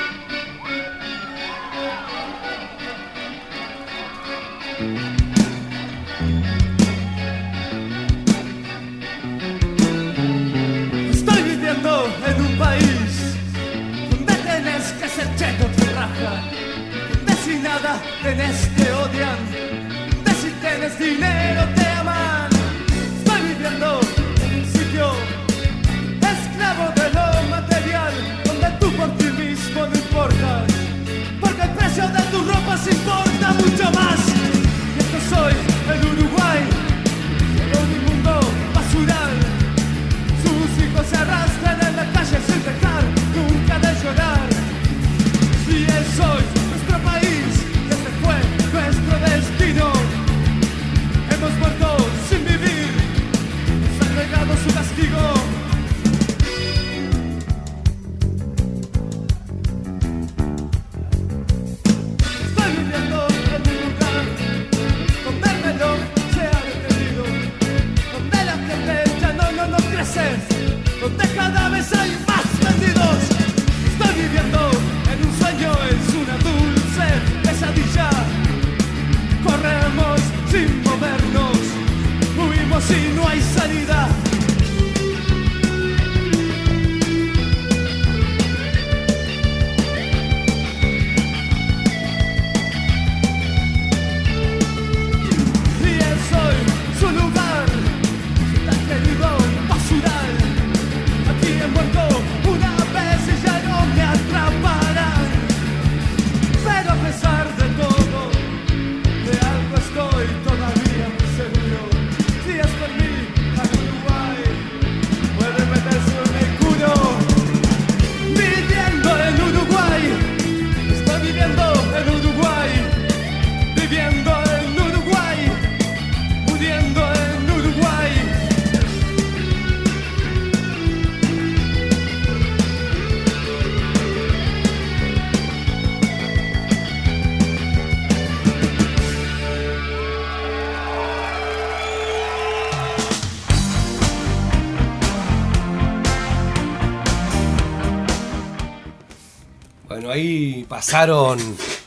[150.76, 151.39] Pasaron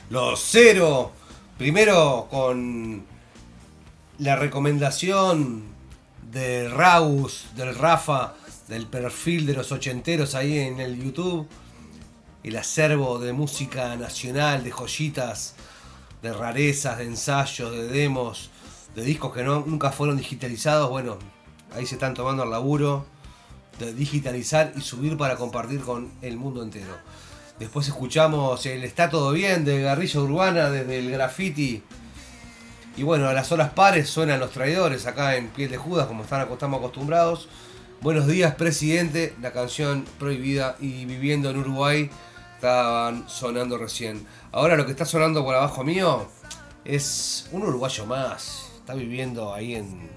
[0.09, 1.13] los cero.
[1.59, 3.05] Primero con
[4.17, 5.65] la recomendación
[6.33, 8.33] del Raus, del Rafa,
[8.67, 11.47] del perfil de los ochenteros ahí en el YouTube.
[12.43, 15.55] El acervo de música nacional, de joyitas,
[16.23, 18.49] de rarezas, de ensayos, de demos,
[18.95, 20.89] de discos que no, nunca fueron digitalizados.
[20.89, 21.19] Bueno,
[21.75, 23.05] ahí se están tomando el laburo
[23.79, 26.97] de digitalizar y subir para compartir con el mundo entero.
[27.59, 31.83] Después escuchamos el Está todo bien de Guerrilla Urbana desde el graffiti.
[32.97, 36.23] Y bueno, a las horas pares suenan los traidores acá en Piel de Judas, como
[36.23, 37.49] están, estamos acostumbrados.
[38.01, 39.35] Buenos días, presidente.
[39.43, 42.11] La canción prohibida y viviendo en Uruguay
[42.55, 44.25] estaban sonando recién.
[44.53, 46.29] Ahora lo que está sonando por abajo mío
[46.85, 48.71] es un uruguayo más.
[48.77, 50.09] Está viviendo ahí en,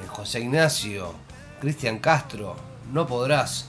[0.00, 1.12] en José Ignacio,
[1.60, 2.56] Cristian Castro.
[2.90, 3.66] No podrás.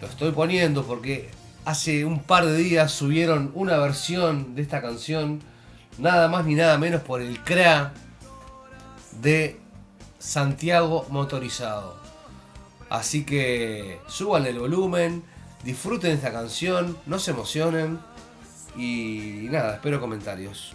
[0.00, 1.30] Lo estoy poniendo porque
[1.64, 5.40] hace un par de días subieron una versión de esta canción,
[5.98, 7.92] nada más ni nada menos por el CRA
[9.20, 9.60] de
[10.18, 11.96] Santiago Motorizado.
[12.90, 15.22] Así que suban el volumen,
[15.64, 17.98] disfruten esta canción, no se emocionen
[18.76, 20.74] y nada, espero comentarios.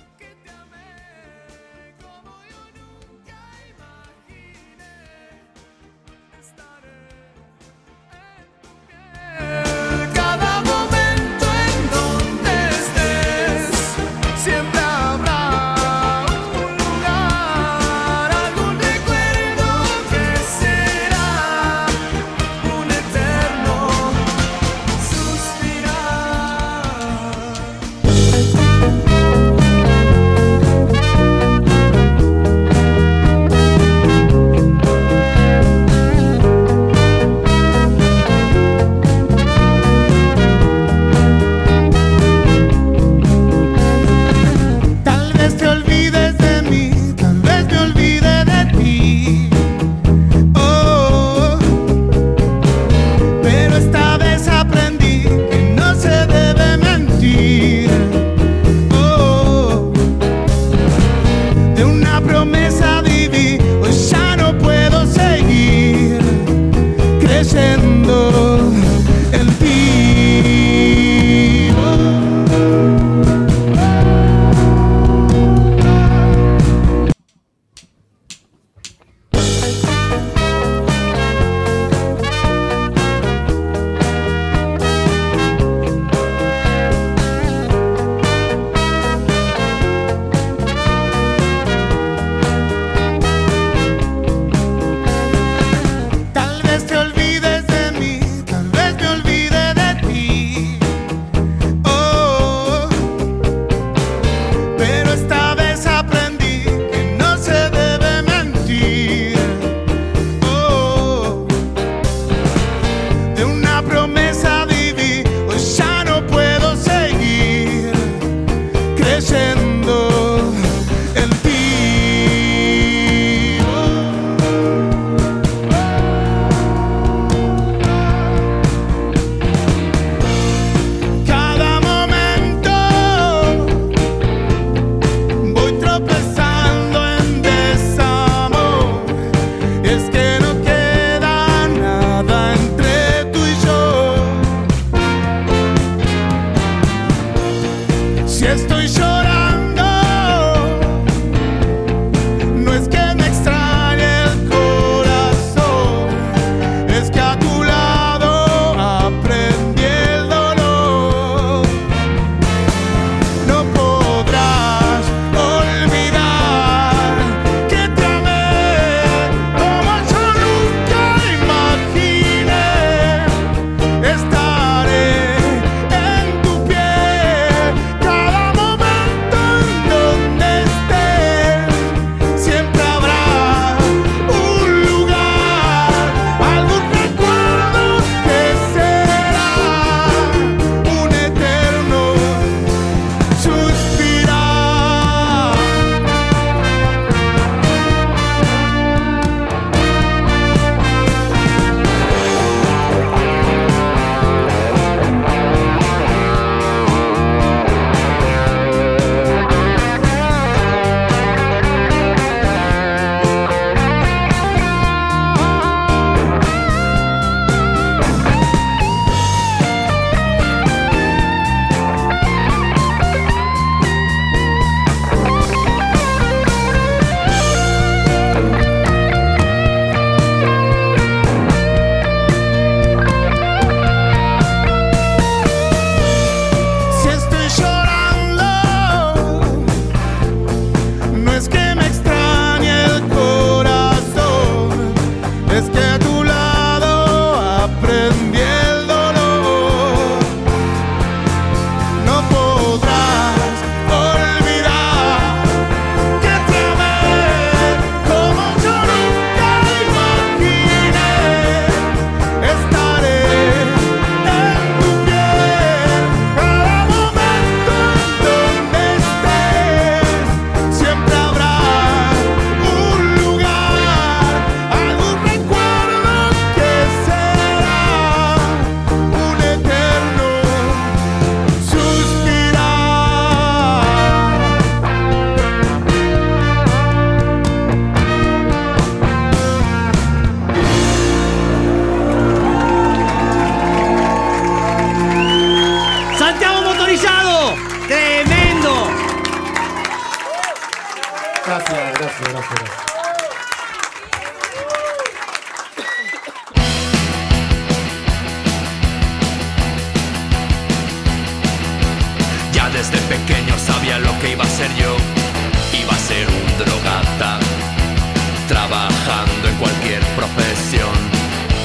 [319.10, 320.92] En cualquier profesión.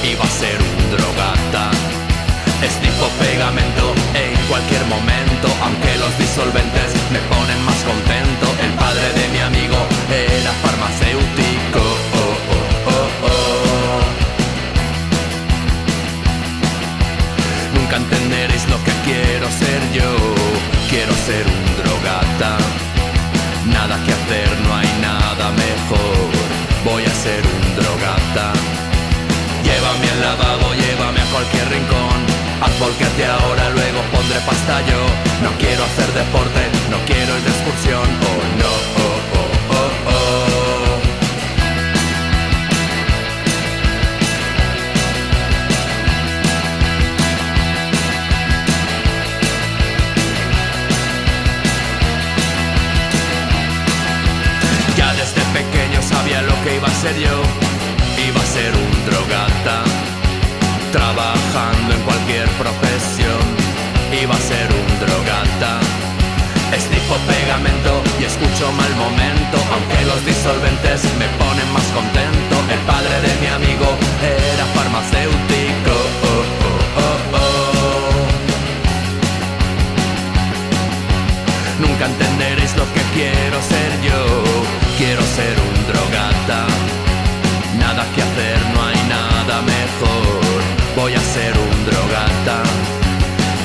[0.03, 1.71] Iba a ser un drogata,
[2.63, 5.49] es tipo pegamento en cualquier momento.
[5.61, 6.92] Aunque los disolventes
[28.33, 32.17] Llévame al lavabo, llévame a cualquier rincón.
[32.61, 35.05] Haz volquete ahora, luego pondré pasta yo.
[35.43, 38.01] No quiero hacer deporte, no quiero ir de excursión.
[38.01, 38.71] Oh no,
[39.03, 40.97] oh, oh, oh, oh.
[54.97, 57.62] Ya desde pequeño sabía lo que iba a ser yo.
[58.53, 59.81] Ser un drogata,
[60.91, 63.41] trabajando en cualquier profesión.
[64.13, 65.79] Iba a ser un drogata,
[66.71, 69.57] esnipo pegamento y escucho mal momento.
[69.73, 72.55] Aunque los disolventes me ponen más contento.
[72.69, 73.87] El padre de mi amigo
[74.21, 75.95] era farmacéutico.
[76.29, 76.45] Oh,
[77.01, 78.25] oh, oh.
[81.81, 84.21] Nunca entenderéis lo que quiero ser yo.
[84.99, 87.02] Quiero ser un drogata.
[87.95, 90.59] Nada que hacer, no hay nada mejor.
[90.95, 92.57] Voy a ser un drogata.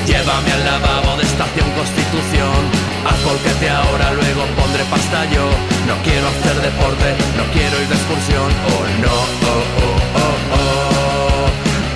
[0.07, 2.61] Llévame al lavabo de estación Constitución.
[3.09, 5.49] Haz volquete ahora, luego pondré pasta yo.
[5.89, 8.49] No quiero hacer deporte, no quiero ir de excursión.
[8.73, 9.17] Oh no,
[9.53, 11.47] oh, oh, oh, oh.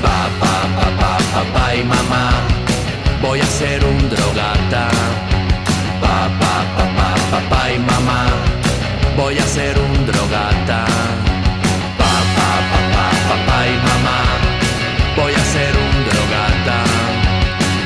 [0.00, 2.30] Pa, pa, pa, pa, papá y mamá.
[3.20, 4.88] Voy a ser un drogata.
[6.00, 8.24] Pa, pa, pa, pa, papá y mamá.
[9.18, 10.86] Voy a ser un drogata
[13.62, 14.20] ay mamá,
[15.16, 16.78] voy a ser un drogata.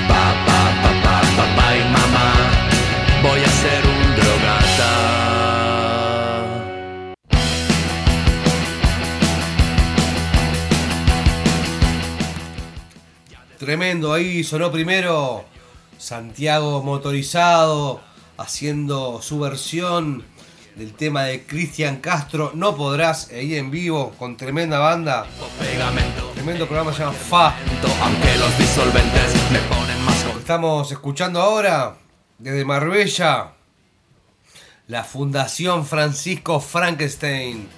[0.08, 2.28] Papá, papá, papá y mamá,
[3.22, 4.92] voy a ser un drogata.
[13.58, 15.44] Tremendo, ahí sonó primero
[15.98, 18.00] Santiago motorizado
[18.38, 20.24] haciendo su versión
[20.76, 22.52] del tema de Cristian Castro.
[22.54, 25.26] No podrás ahí en vivo con tremenda banda.
[26.34, 27.54] Tremendo programa se llama Fa.
[28.02, 31.96] Aunque los disolventes me ponen más Estamos escuchando ahora
[32.38, 33.52] desde Marbella
[34.86, 37.68] la Fundación Francisco Frankenstein.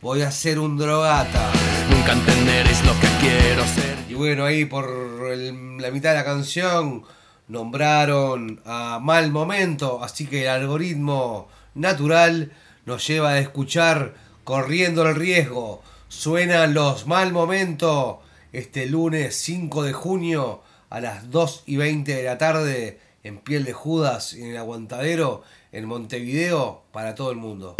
[0.00, 1.50] Voy a ser un drogata.
[1.90, 3.96] Nunca entenderéis lo que quiero ser.
[4.08, 4.84] Y bueno, ahí por
[5.32, 7.02] el- la mitad de la canción
[7.48, 12.52] nombraron a Mal Momento, así que el algoritmo natural
[12.86, 15.82] nos lleva a escuchar Corriendo el Riesgo.
[16.08, 18.20] Suenan los Mal Momento
[18.52, 23.64] este lunes 5 de junio a las 2 y 20 de la tarde en Piel
[23.64, 27.76] de Judas, en el Aguantadero, en Montevideo, para todo el mundo.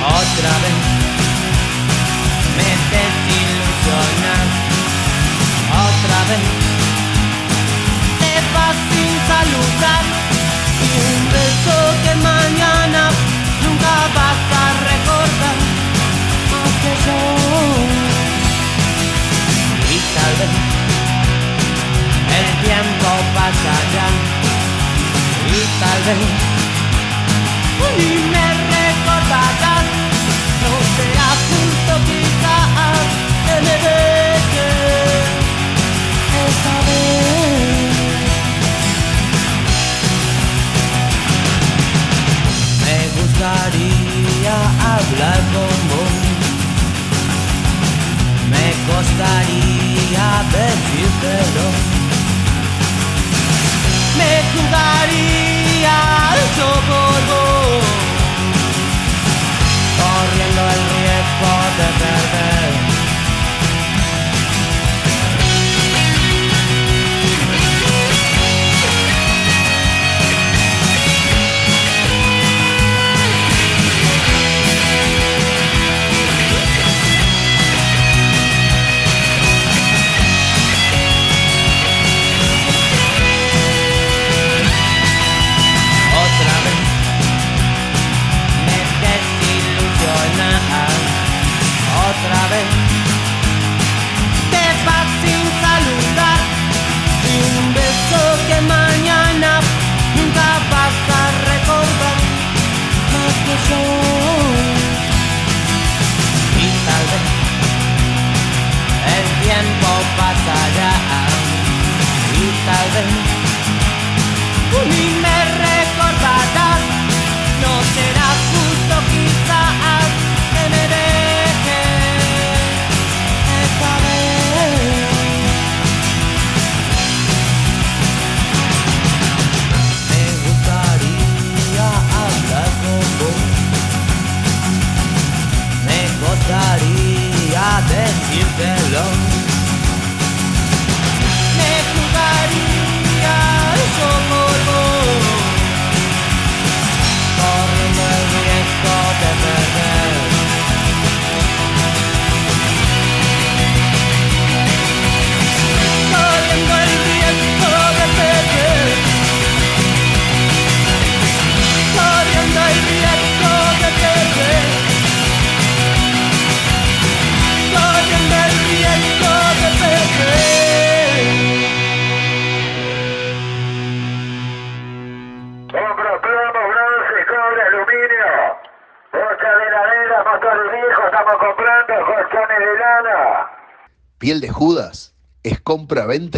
[0.00, 0.78] Otra vez
[2.56, 4.46] me desilusionas.
[5.70, 6.67] Otra vez
[8.90, 10.04] sin saludar.
[10.86, 13.02] Y un beso que mañana
[13.64, 15.56] nunca vas a recordar.
[16.52, 17.18] Más que yo.
[19.94, 20.54] Y tal vez
[22.38, 24.08] el tiempo pasará.
[25.56, 26.48] Y tal vez
[27.98, 28.87] y me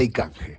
[0.03, 0.50] y canje.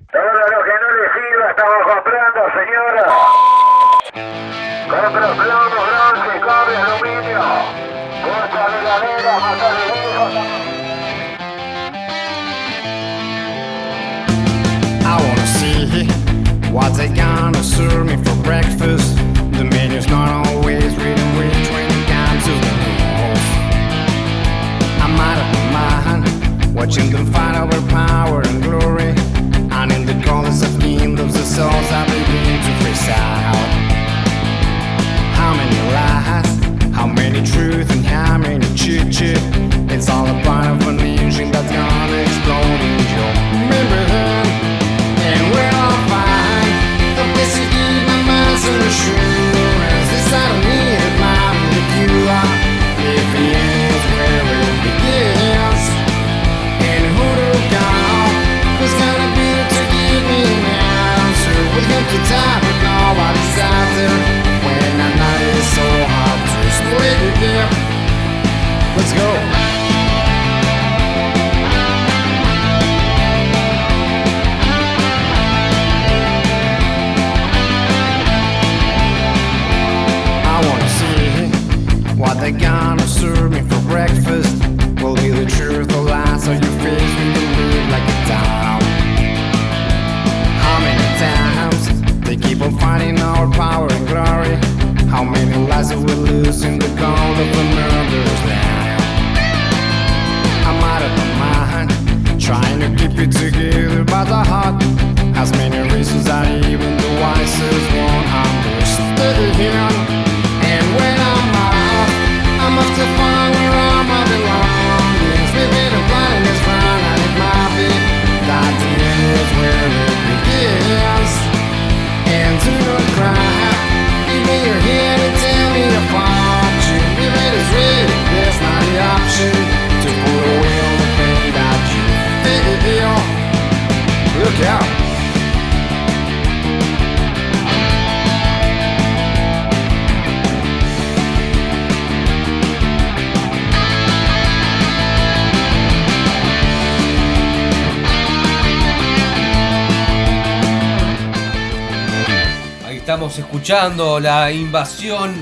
[153.71, 155.33] La invasión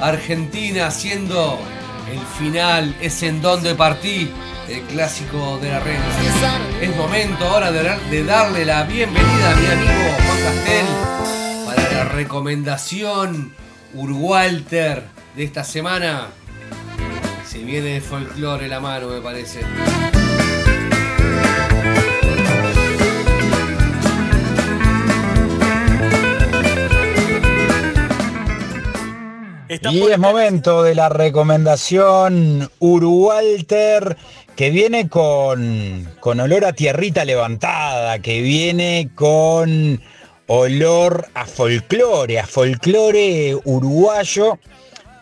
[0.00, 1.58] argentina haciendo
[2.12, 4.30] el final, es en donde partí,
[4.68, 5.96] el clásico de la red.
[6.82, 10.86] Es momento ahora de, de darle la bienvenida a mi amigo Juan Castel
[11.64, 13.54] para la recomendación
[13.94, 15.04] Urwalter
[15.34, 16.26] de esta semana.
[17.48, 19.60] Se viene de folclore la mano, me parece.
[29.70, 34.16] Y es momento de la recomendación Urualter,
[34.56, 40.02] que viene con, con olor a tierrita levantada, que viene con
[40.48, 44.58] olor a folclore, a folclore uruguayo,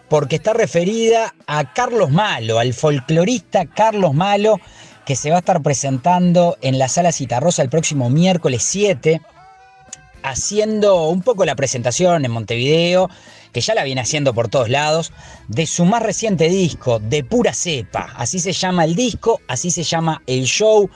[0.08, 4.58] porque está referida a Carlos Malo, al folclorista Carlos Malo,
[5.04, 9.20] que se va a estar presentando en la sala Citarrosa el próximo miércoles 7
[10.22, 13.08] haciendo un poco la presentación en Montevideo,
[13.52, 15.12] que ya la viene haciendo por todos lados,
[15.48, 18.12] de su más reciente disco, de pura cepa.
[18.16, 20.90] Así se llama el disco, así se llama el show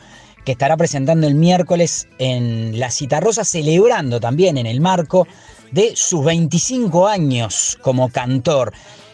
[0.44, 5.26] que estará presentando el miércoles en La Citarrosa, celebrando también en el marco
[5.70, 8.72] de sus 25 años como cantor.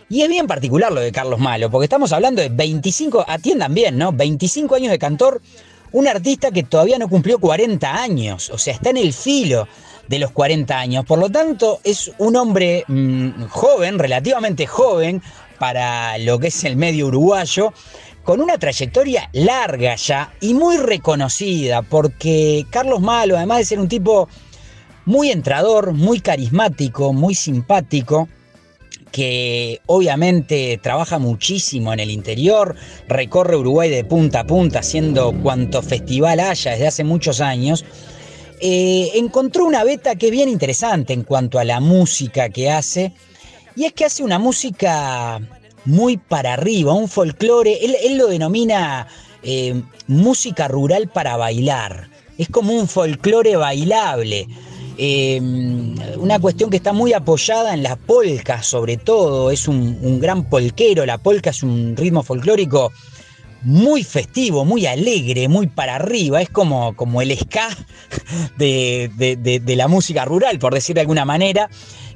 [0.09, 3.98] Y es bien particular lo de Carlos Malo, porque estamos hablando de 25, atiendan bien,
[3.98, 4.10] ¿no?
[4.10, 5.43] 25 años de cantor,
[5.93, 9.69] un artista que todavía no cumplió 40 años, o sea, está en el filo
[10.09, 11.05] de los 40 años.
[11.05, 15.22] Por lo tanto, es un hombre mmm, joven, relativamente joven,
[15.59, 17.72] para lo que es el medio uruguayo,
[18.22, 23.89] con una trayectoria larga ya y muy reconocida, porque Carlos Malo, además de ser un
[23.89, 24.28] tipo
[25.05, 28.28] muy entrador, muy carismático, muy simpático,
[29.10, 32.76] que obviamente trabaja muchísimo en el interior,
[33.09, 37.86] recorre Uruguay de punta a punta haciendo cuanto festival haya desde hace muchos años,
[38.60, 43.12] eh, encontró una beta que es bien interesante en cuanto a la música que hace,
[43.76, 45.40] y es que hace una música
[45.85, 49.06] muy para arriba, un folclore, él, lo denomina
[49.43, 54.48] eh, música rural para bailar, es como un folclore bailable.
[55.01, 55.40] Eh,
[56.16, 60.48] una cuestión que está muy apoyada en la polca, sobre todo, es un, un gran
[60.51, 62.90] polquero, la polca es un ritmo folclórico
[63.62, 67.68] muy festivo, muy alegre, muy para arriba, es como, como el ska
[68.56, 71.68] de, de, la música rural, por decir de alguna manera.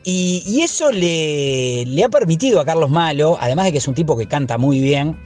[0.04, 3.94] Y, y eso le, le, ha permitido a Carlos Malo, además de que es un
[3.94, 5.16] tipo que canta muy bien,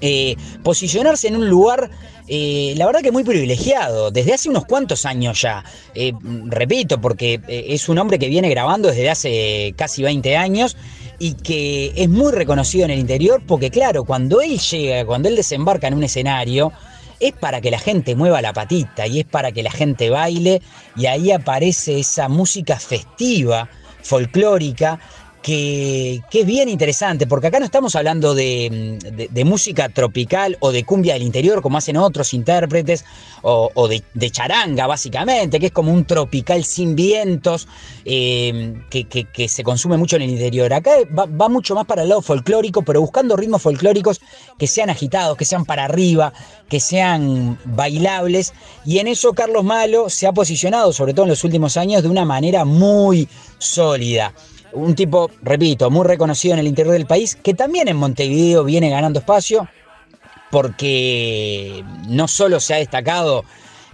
[0.00, 1.90] eh, posicionarse en un lugar,
[2.26, 5.64] eh, la verdad que muy privilegiado, desde hace unos cuantos años ya.
[5.94, 6.12] Eh,
[6.46, 10.76] repito, porque es un hombre que viene grabando desde hace casi 20 años
[11.20, 15.36] y que es muy reconocido en el interior porque claro, cuando él llega, cuando él
[15.36, 16.72] desembarca en un escenario,
[17.20, 20.62] es para que la gente mueva la patita y es para que la gente baile
[20.96, 23.68] y ahí aparece esa música festiva,
[24.02, 24.98] folclórica,
[25.42, 28.98] que, es bien interesante, porque acá no estamos hablando de,
[29.30, 33.04] de, música tropical o de cumbia del interior, como hacen otros intérpretes,
[33.42, 37.68] o, de, charanga, básicamente, que es como un tropical sin vientos,
[38.04, 40.72] eh, que, se consume mucho en el interior.
[40.72, 44.20] Acá va, va, mucho más para el lado folclórico, pero buscando ritmos folclóricos
[44.58, 46.34] que sean agitados, que sean para arriba,
[46.68, 48.52] que sean bailables,
[48.84, 52.08] y en eso Carlos Malo se ha posicionado, sobre todo en los últimos años, de
[52.08, 53.26] una manera muy
[53.58, 54.34] sólida
[54.72, 58.90] un tipo, repito, muy reconocido en el interior del país, que también en Montevideo viene
[58.90, 59.68] ganando espacio,
[60.50, 63.44] porque no solo se ha destacado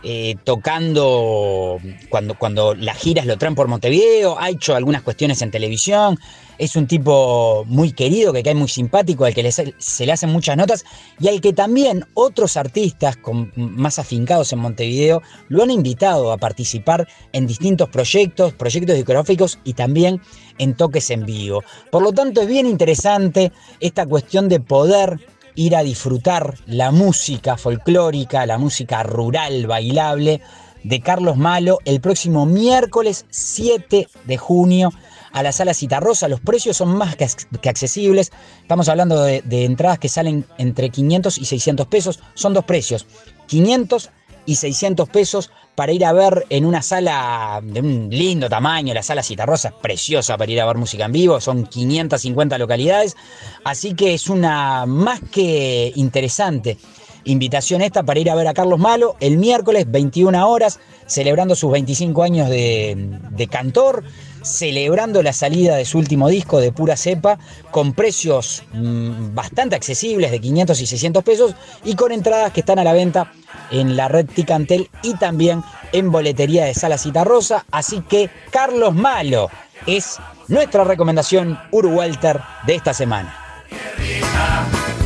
[0.09, 5.51] eh, tocando cuando, cuando las giras lo traen por Montevideo, ha hecho algunas cuestiones en
[5.51, 6.17] televisión,
[6.59, 10.57] es un tipo muy querido, que cae muy simpático, al que se le hacen muchas
[10.57, 10.85] notas
[11.19, 13.19] y al que también otros artistas
[13.57, 19.73] más afincados en Montevideo lo han invitado a participar en distintos proyectos, proyectos discográficos y
[19.73, 20.21] también
[20.59, 21.65] en toques en vivo.
[21.91, 23.51] Por lo tanto es bien interesante
[23.81, 25.19] esta cuestión de poder
[25.57, 30.41] ir a disfrutar la música folclórica, la música rural, bailable
[30.85, 34.93] de Carlos Malo el próximo miércoles 7 de junio
[35.33, 36.29] a la sala Citarrosa.
[36.29, 38.31] Los precios son más que, ac- que accesibles.
[38.63, 42.21] Estamos hablando de, de entradas que salen entre 500 y 600 pesos.
[42.35, 43.07] Son dos precios.
[43.47, 44.11] 500
[44.47, 48.95] y 600 pesos para ir a ver en una sala de un lindo tamaño.
[48.95, 51.41] La sala Citarrosa es preciosa para ir a ver música en vivo.
[51.41, 53.17] Son 550 localidades.
[53.65, 56.79] Así que es una más que interesante
[57.27, 61.71] invitación esta para ir a ver a Carlos Malo el miércoles 21 horas, celebrando sus
[61.71, 64.05] 25 años de, cantor,
[64.43, 67.39] celebrando la salida de su último disco de pura cepa,
[67.71, 71.55] con precios mm, bastante accesibles de 500 y 600 pesos
[71.85, 73.33] y con entradas que están a la venta
[73.71, 75.63] en la red Ticantel y también
[75.93, 77.67] en boletería de Sala Cita Rosa.
[77.71, 79.51] Así que Carlos Malo
[79.87, 83.35] es nuestra recomendación Uruwalter de esta semana.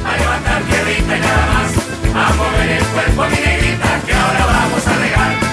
[0.05, 1.80] A levantar.
[2.15, 5.51] A mover el cuerpo, mi negrita, que ahora vamos a regar.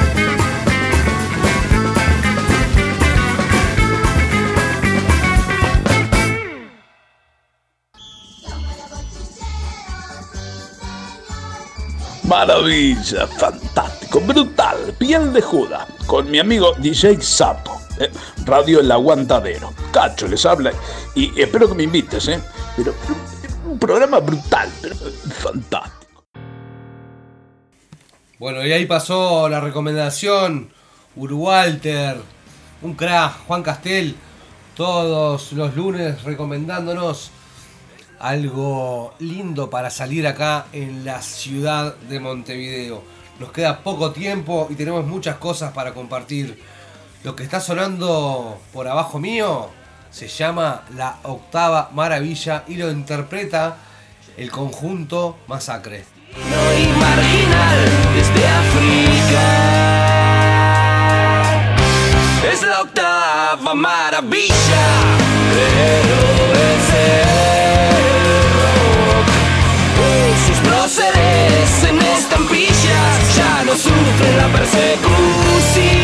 [12.23, 18.11] Maravilla, fantástico, brutal, piel de Judas, con mi amigo DJ Sapo, eh,
[18.45, 19.73] Radio El Aguantadero.
[19.93, 20.73] Cacho les habla
[21.15, 22.41] y espero que me invites, ¿eh?
[22.75, 24.95] Pero, pero, un programa brutal, pero
[25.39, 25.97] fantástico.
[28.39, 30.69] Bueno, y ahí pasó la recomendación.
[31.15, 32.18] Uruwalter,
[32.84, 34.15] un crack, Juan Castel,
[34.76, 37.31] todos los lunes recomendándonos
[38.19, 43.01] algo lindo para salir acá en la ciudad de Montevideo.
[43.39, 46.61] Nos queda poco tiempo y tenemos muchas cosas para compartir.
[47.23, 49.69] Lo que está sonando por abajo mío
[50.11, 53.77] se llama La Octava Maravilla y lo interpreta
[54.38, 56.16] el conjunto Masacre.
[56.36, 57.80] Y marginal
[58.16, 59.44] desde África.
[62.52, 64.86] Es la octava maravilla,
[65.54, 66.18] pero
[66.70, 67.28] es el
[70.45, 75.97] sus próceres en estampillas ya no sufren la persecución.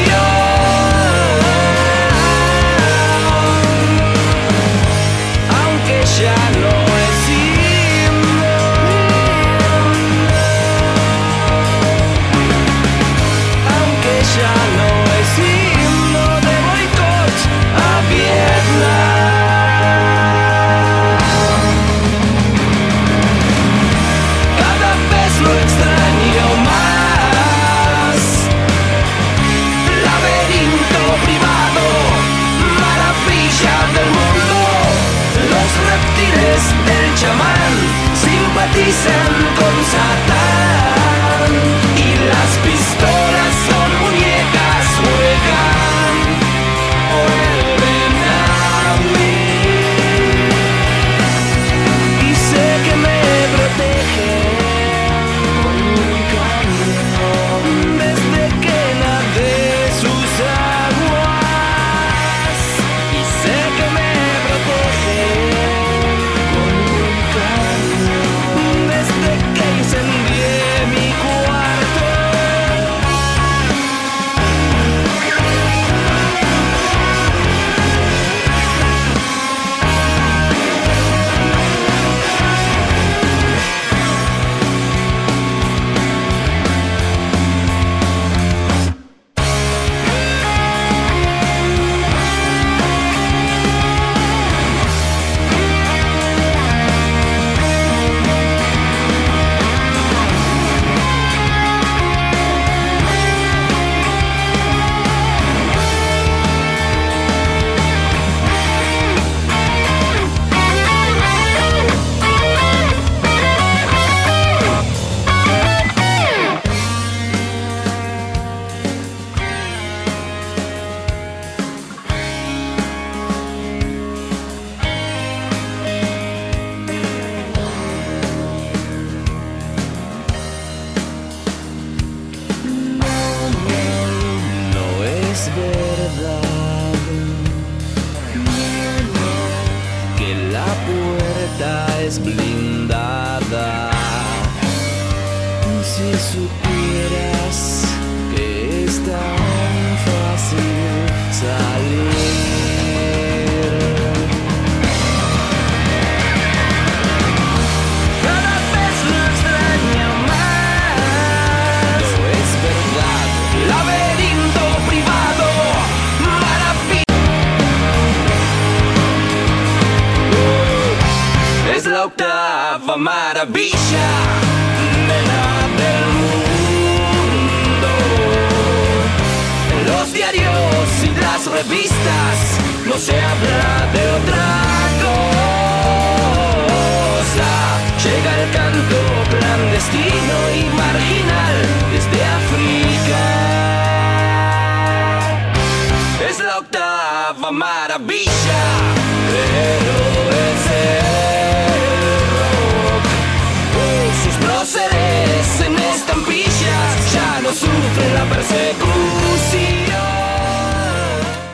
[38.93, 40.32] Simpatizan con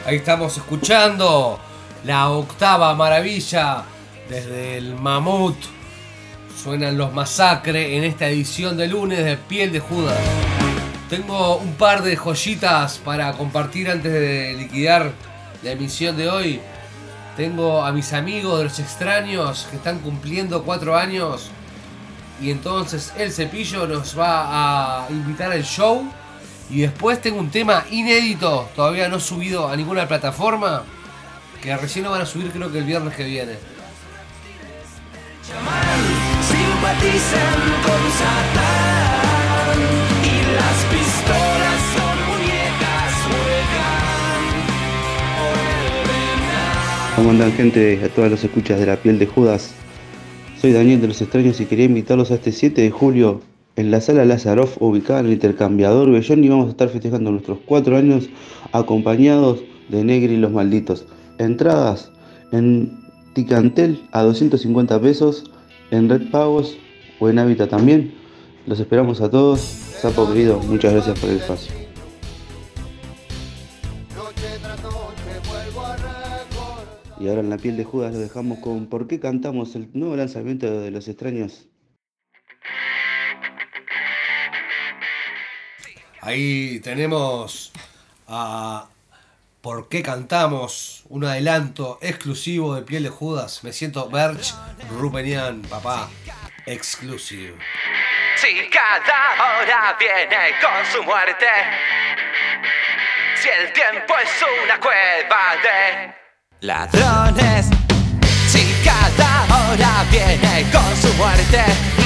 [0.09, 1.59] Ahí estamos escuchando
[2.03, 3.83] la octava maravilla
[4.27, 5.55] desde el Mamut.
[6.63, 10.17] Suenan los masacres en esta edición de lunes de Piel de Judas.
[11.11, 15.11] Tengo un par de joyitas para compartir antes de liquidar
[15.61, 16.59] la emisión de hoy.
[17.37, 21.51] Tengo a mis amigos de los extraños que están cumpliendo cuatro años.
[22.41, 26.03] Y entonces el cepillo nos va a invitar al show.
[26.71, 30.83] Y después tengo un tema inédito, todavía no subido a ninguna plataforma.
[31.63, 33.53] Que recién lo van a subir creo que el viernes que viene.
[36.47, 39.79] Simpatizan con Satán
[40.23, 44.43] y las pistolas son muñecas, juegan
[45.35, 47.15] por el venado.
[47.15, 47.99] ¿Cómo andan gente?
[48.05, 49.71] A todas las escuchas de la piel de Judas.
[50.61, 53.41] Soy Daniel de los Extraños y quería invitarlos a este 7 de julio
[53.79, 57.59] en la sala Lazaroff ubicada en el intercambiador Bellón y vamos a estar festejando nuestros
[57.65, 58.29] 4 años
[58.73, 61.05] acompañados de Negri y los Malditos.
[61.37, 62.11] Entradas
[62.51, 62.99] en
[63.33, 65.49] Ticantel a 250 pesos,
[65.91, 66.75] en Red Pagos
[67.21, 68.13] o en Hábitat también.
[68.65, 69.61] Los esperamos a todos.
[69.61, 71.73] Sapo querido, muchas gracias por el espacio.
[77.17, 80.17] Y ahora en la piel de Judas lo dejamos con ¿Por qué cantamos el nuevo
[80.17, 81.68] lanzamiento de Los Extraños?
[86.21, 87.71] Ahí tenemos
[88.27, 88.87] a
[89.61, 91.03] ¿Por qué cantamos?
[91.09, 93.61] Un adelanto exclusivo de Piel de Judas.
[93.65, 94.55] Me siento Berch
[94.89, 96.09] Rupenian, papá.
[96.65, 97.57] Exclusive.
[98.37, 101.45] Si cada hora viene con su muerte,
[103.35, 104.29] si el tiempo es
[104.63, 106.15] una cueva de
[106.61, 107.65] ladrones,
[108.47, 111.98] si cada hora viene con su muerte,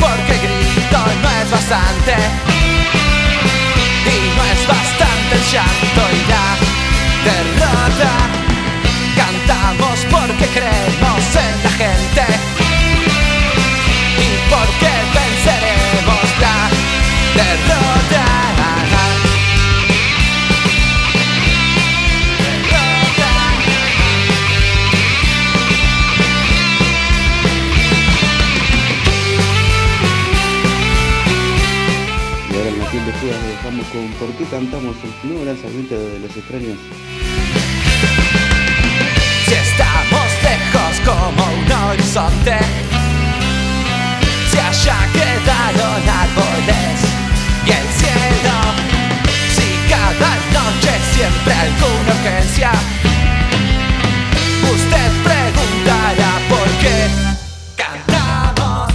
[0.00, 2.14] porque grito no es bastante
[4.06, 6.46] y no es bastante el llanto y la
[7.28, 8.12] derrota.
[9.16, 12.24] Cantamos porque creemos en la gente
[14.18, 16.56] y porque venceremos la
[17.36, 17.89] derrota.
[33.70, 36.76] ¿Por qué cantamos el nuevo lanzamiento de Los Extraños?
[39.46, 42.58] Si estamos lejos como un horizonte,
[44.50, 46.98] si allá quedaron árboles
[47.64, 48.56] y el cielo,
[49.54, 52.72] si cada noche siempre alguna urgencia,
[54.64, 57.06] usted preguntará por qué
[57.76, 58.92] cantamos,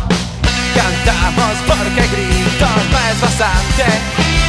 [0.75, 4.44] cantamos porque grito no es bastante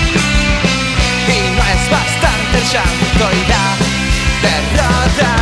[1.76, 3.66] es bastante el llanto y la
[4.46, 5.32] derrota.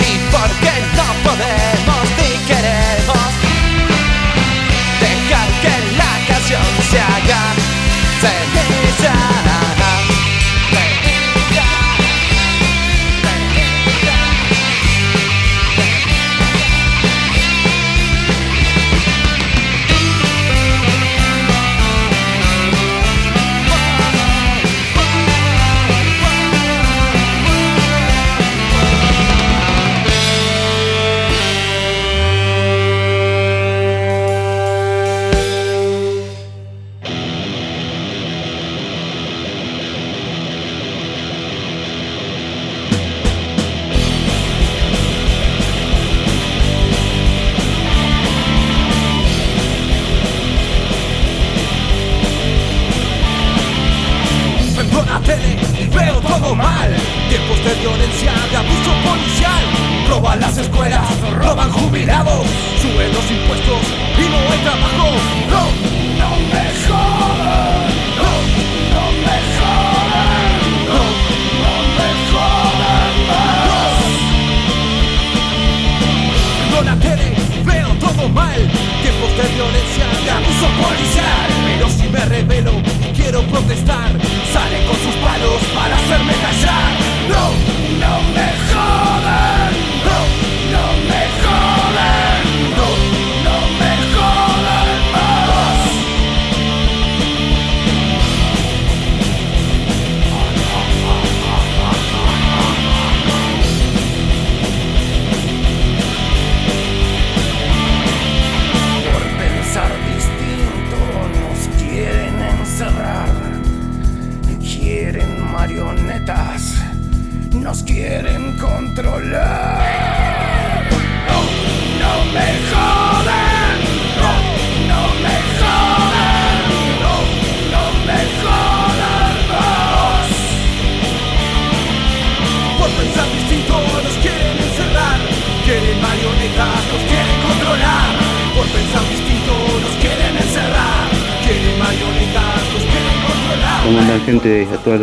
[0.00, 3.21] Y porque no podemos ni queremos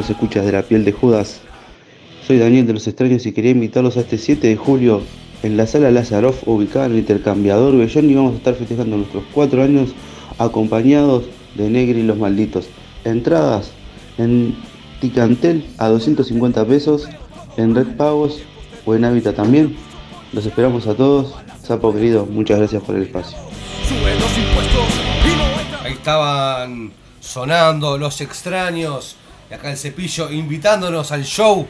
[0.09, 1.41] escuchas de la piel de Judas.
[2.25, 5.01] Soy Daniel de los Extraños y quería invitarlos a este 7 de julio
[5.43, 9.23] en la sala Lazaroff ubicada en el intercambiador Bellón y vamos a estar festejando nuestros
[9.33, 9.89] 4 años
[10.37, 11.25] acompañados
[11.55, 12.67] de Negri y los Malditos.
[13.03, 13.71] Entradas
[14.17, 14.55] en
[15.01, 17.07] Ticantel a 250 pesos,
[17.57, 18.41] en Red Pagos
[18.85, 19.75] o en Hábitat también.
[20.33, 21.35] Los esperamos a todos.
[21.63, 23.37] Sapo querido, muchas gracias por el espacio.
[25.83, 29.15] Ahí estaban sonando los extraños.
[29.49, 31.67] Y acá el cepillo invitándonos al show.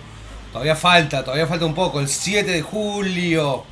[0.52, 2.00] Todavía falta, todavía falta un poco.
[2.00, 3.64] El 7 de julio.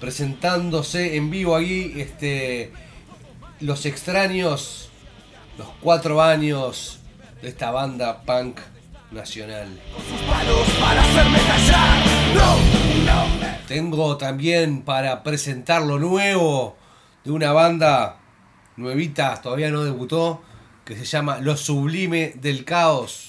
[0.00, 1.94] Presentándose en vivo ahí.
[1.96, 2.72] Este.
[3.60, 4.90] Los extraños.
[5.56, 7.00] Los cuatro años
[7.42, 8.60] de esta banda punk
[9.10, 9.80] nacional.
[13.66, 16.76] Tengo también para presentar lo nuevo
[17.24, 18.16] de una banda
[18.76, 20.42] nuevita, todavía no debutó,
[20.84, 23.27] que se llama Lo Sublime del Caos.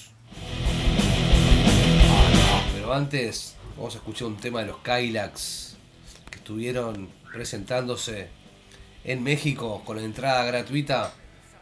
[2.92, 5.76] Antes vamos a escuchar un tema de los Kylax
[6.28, 8.30] que estuvieron presentándose
[9.04, 11.12] en México con la entrada gratuita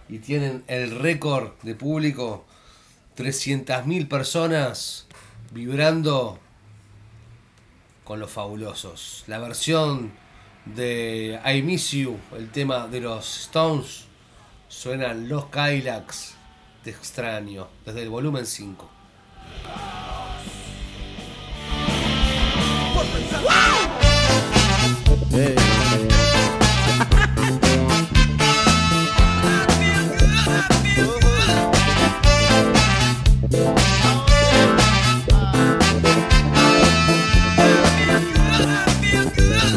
[0.09, 2.47] y tienen el récord de público
[3.19, 5.07] 300.000 personas
[5.51, 6.39] vibrando
[8.05, 9.25] con los fabulosos.
[9.27, 10.13] La versión
[10.65, 14.07] de I Miss You, el tema de los Stones,
[14.69, 16.37] suenan los Kylax
[16.85, 18.91] de extraño, desde el volumen 5.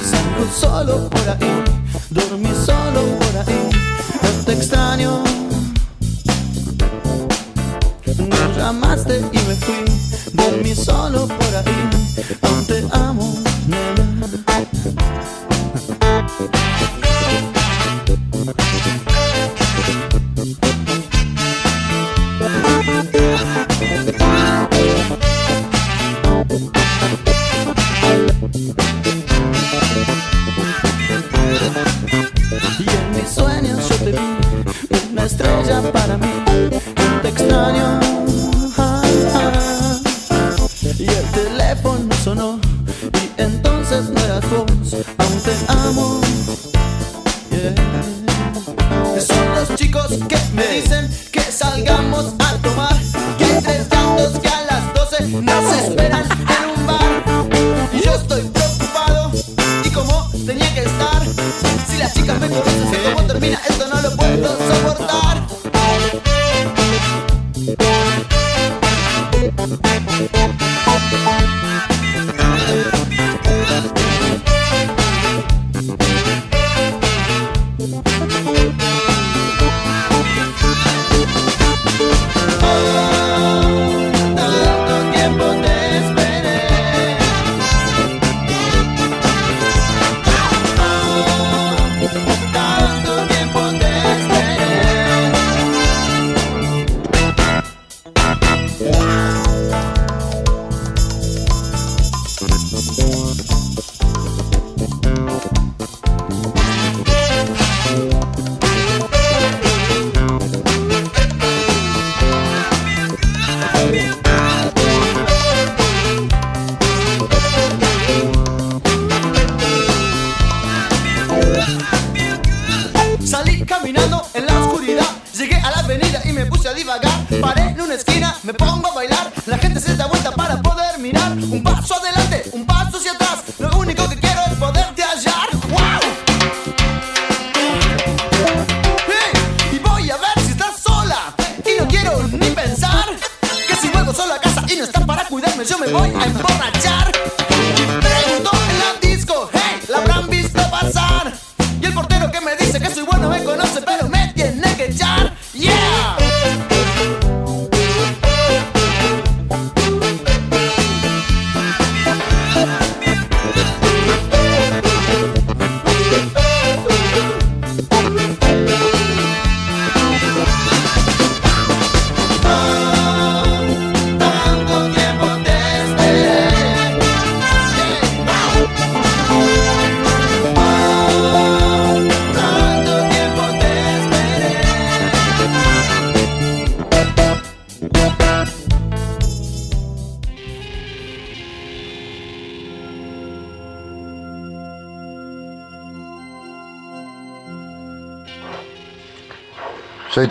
[0.04, 1.51] Salgo solo por ahí,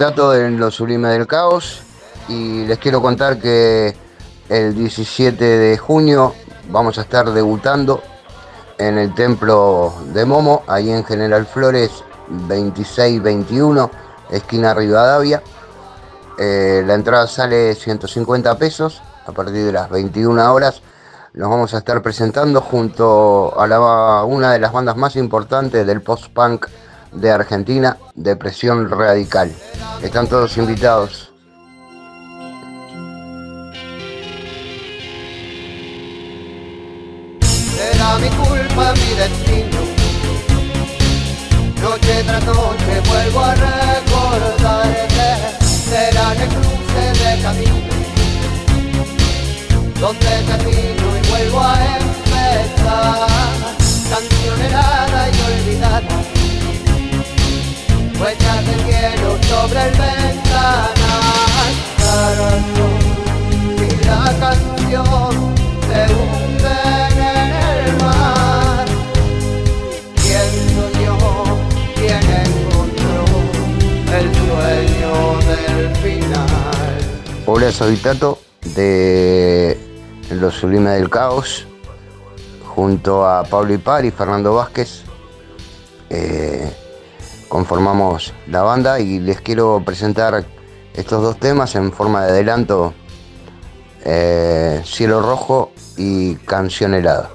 [0.00, 1.82] En Lo Sublime del Caos
[2.26, 3.94] y les quiero contar que
[4.48, 6.32] el 17 de junio
[6.70, 8.02] vamos a estar debutando
[8.78, 11.90] en el templo de Momo, ahí en General Flores
[12.48, 13.90] 2621,
[14.30, 15.42] esquina Rivadavia.
[16.38, 20.80] Eh, la entrada sale 150 pesos a partir de las 21 horas.
[21.34, 26.00] Nos vamos a estar presentando junto a la- una de las bandas más importantes del
[26.00, 26.68] post-punk
[27.12, 29.52] de Argentina, Depresión Radical.
[30.02, 31.29] Están todos invitados.
[77.52, 78.38] Hola, soy Tato
[78.76, 79.76] de
[80.30, 81.66] Los Sublime del Caos,
[82.64, 85.02] junto a Pablo Ipar y Fernando Vázquez.
[86.10, 86.72] eh,
[87.48, 90.44] conformamos la banda y les quiero presentar
[90.94, 92.94] estos dos temas en forma de adelanto,
[94.04, 97.30] eh, Cielo Rojo y Canción Helada.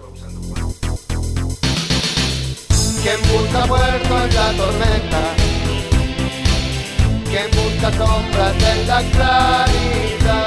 [7.85, 10.37] Quien busca sombras en la claridad,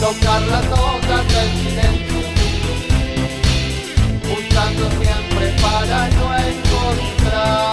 [0.00, 2.20] tocar las notas del silencio,
[4.28, 7.70] buscando siempre para no encontrar.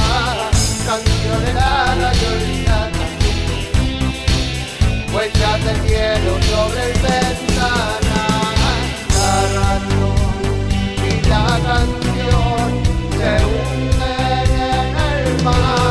[0.86, 3.04] Canción helada y olvidada,
[5.14, 8.02] huellas de cielo sobre el ventanal,
[9.16, 10.18] la razón
[10.98, 12.68] y la canción
[13.18, 15.83] se hunden en el mar.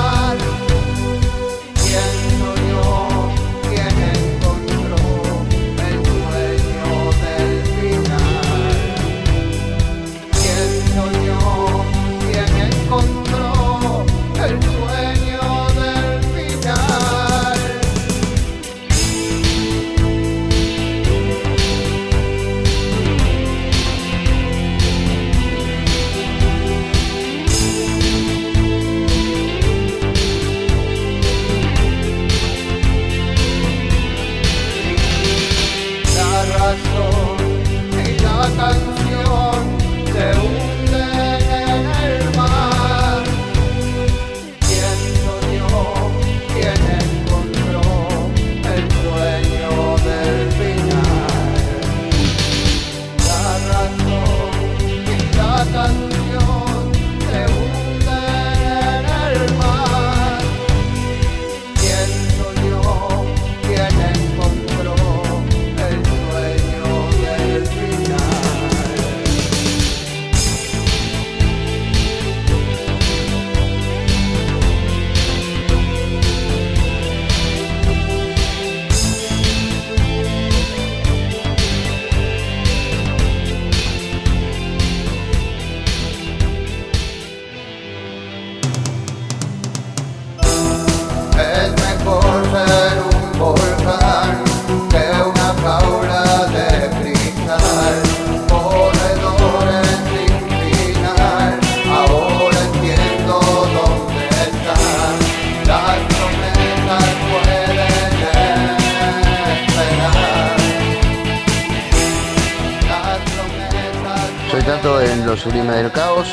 [115.36, 116.28] Sublime del Caos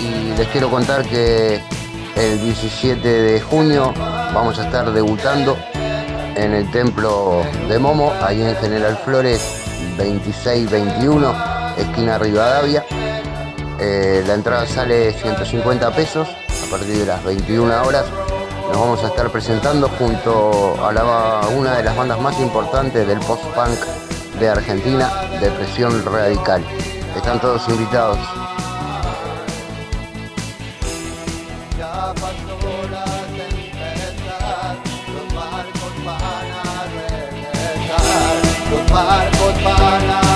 [0.00, 1.60] y les quiero contar que
[2.16, 3.92] el 17 de junio
[4.34, 5.56] vamos a estar debutando
[6.36, 9.40] en el templo de Momo, ahí en General Flores
[9.98, 11.34] 2621,
[11.76, 12.84] esquina Rivadavia.
[13.78, 18.04] Eh, la entrada sale 150 pesos a partir de las 21 horas.
[18.68, 23.18] Nos vamos a estar presentando junto a la- una de las bandas más importantes del
[23.20, 23.78] post-punk
[24.38, 25.10] de Argentina,
[25.40, 26.62] Depresión Radical.
[27.16, 28.18] Están todos invitados.
[31.78, 32.58] Ya pasó
[32.90, 33.04] la
[33.36, 34.76] tempestad,
[38.68, 40.29] los barcos van a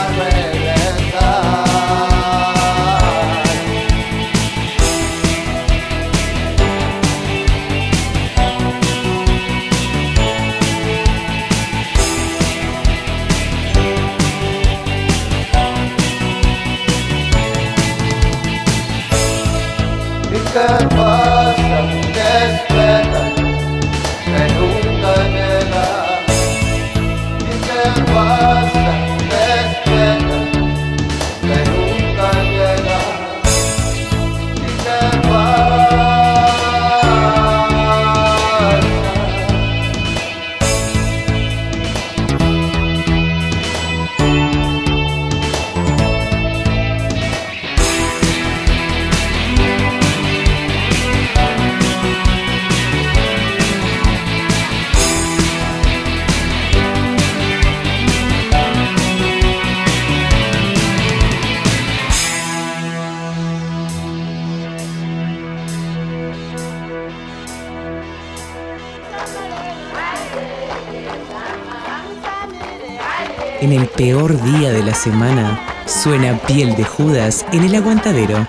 [73.97, 78.47] peor día de la semana, suena piel de Judas en el aguantadero.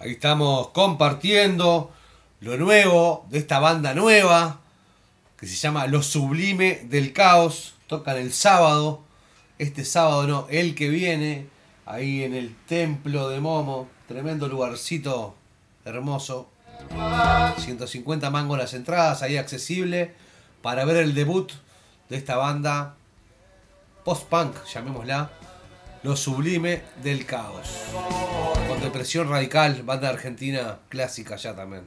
[0.00, 1.92] Ahí estamos compartiendo
[2.40, 4.60] lo nuevo de esta banda nueva
[5.36, 7.73] que se llama Lo Sublime del Caos.
[7.94, 9.04] Tocan el sábado,
[9.56, 11.46] este sábado no, el que viene,
[11.86, 13.88] ahí en el Templo de Momo.
[14.08, 15.36] Tremendo lugarcito
[15.84, 16.48] hermoso.
[17.56, 20.12] 150 mangos las entradas, ahí accesible
[20.60, 21.52] para ver el debut
[22.08, 22.96] de esta banda
[24.02, 25.30] post-punk, llamémosla,
[26.02, 27.68] Lo Sublime del Caos.
[28.66, 31.86] Con depresión radical, banda argentina clásica ya también.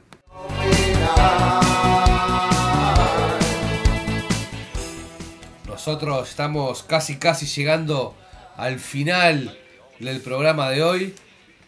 [5.78, 8.16] Nosotros estamos casi casi llegando
[8.56, 9.56] al final
[10.00, 11.14] del programa de hoy.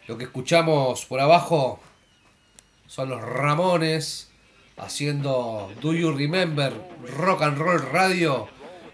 [0.08, 1.78] Lo que escuchamos por abajo
[2.88, 4.28] son los Ramones
[4.78, 6.72] haciendo Do You Remember
[7.18, 8.48] Rock and Roll Radio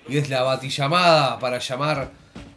[0.07, 2.11] y es la batillamada para llamar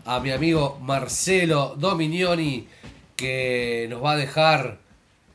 [0.03, 2.67] a mi amigo Marcelo Dominioni
[3.15, 4.79] que nos va a dejar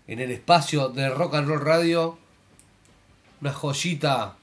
[0.08, 2.18] en el espacio de Rock and Roll Radio
[3.40, 4.36] una joyita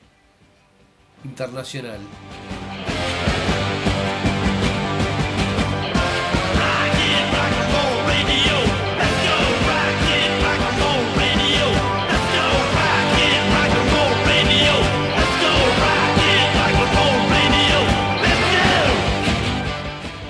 [1.23, 1.99] internacional.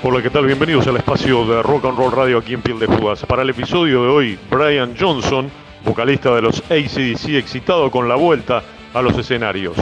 [0.04, 0.48] Hola, ¿qué tal?
[0.48, 3.24] Bienvenidos al espacio de Rock and Roll Radio aquí en Piel de Judas.
[3.26, 5.50] Para el episodio de hoy, Brian Johnson,
[5.86, 8.64] vocalista de los ACDC, excitado con la vuelta
[8.94, 9.78] a los escenarios.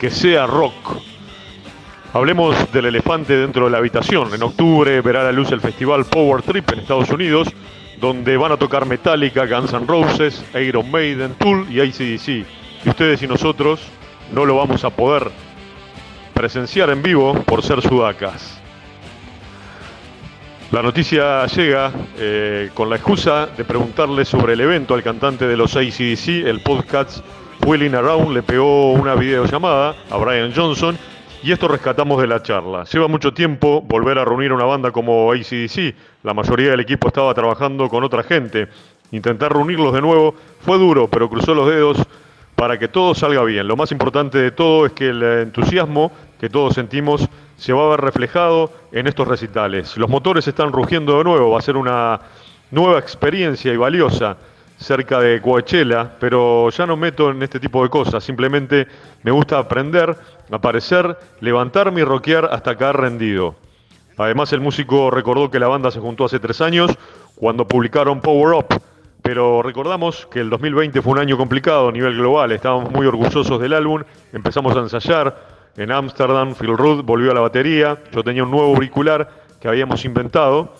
[0.00, 0.96] Que sea rock.
[2.14, 4.32] Hablemos del elefante dentro de la habitación.
[4.32, 7.48] En octubre verá la luz el festival Power Trip en Estados Unidos,
[8.00, 12.46] donde van a tocar Metallica, Guns N' Roses, Iron Maiden, Tool y ACDC.
[12.86, 13.82] Y ustedes y nosotros
[14.32, 15.30] no lo vamos a poder
[16.32, 18.58] presenciar en vivo por ser sudacas.
[20.72, 25.58] La noticia llega eh, con la excusa de preguntarle sobre el evento al cantante de
[25.58, 27.22] los ACDC, el podcast
[27.66, 30.98] Wheeling Around, le pegó una videollamada a Brian Johnson
[31.42, 32.84] y esto rescatamos de la charla.
[32.84, 37.32] Lleva mucho tiempo volver a reunir una banda como ACDC, la mayoría del equipo estaba
[37.34, 38.68] trabajando con otra gente.
[39.12, 41.98] Intentar reunirlos de nuevo fue duro, pero cruzó los dedos
[42.56, 43.68] para que todo salga bien.
[43.68, 47.90] Lo más importante de todo es que el entusiasmo que todos sentimos se va a
[47.90, 49.96] ver reflejado en estos recitales.
[49.96, 52.20] Los motores están rugiendo de nuevo, va a ser una
[52.70, 54.36] nueva experiencia y valiosa
[54.80, 58.88] cerca de Coachella, pero ya no meto en este tipo de cosas, simplemente
[59.22, 60.16] me gusta aprender,
[60.50, 63.54] aparecer, levantarme y rockear hasta caer rendido.
[64.16, 66.90] Además, el músico recordó que la banda se juntó hace tres años
[67.36, 68.82] cuando publicaron Power Up,
[69.22, 73.60] pero recordamos que el 2020 fue un año complicado a nivel global, estábamos muy orgullosos
[73.60, 74.02] del álbum,
[74.32, 75.60] empezamos a ensayar.
[75.76, 79.30] En Ámsterdam, Phil Rudd volvió a la batería, yo tenía un nuevo auricular
[79.60, 80.74] que habíamos inventado,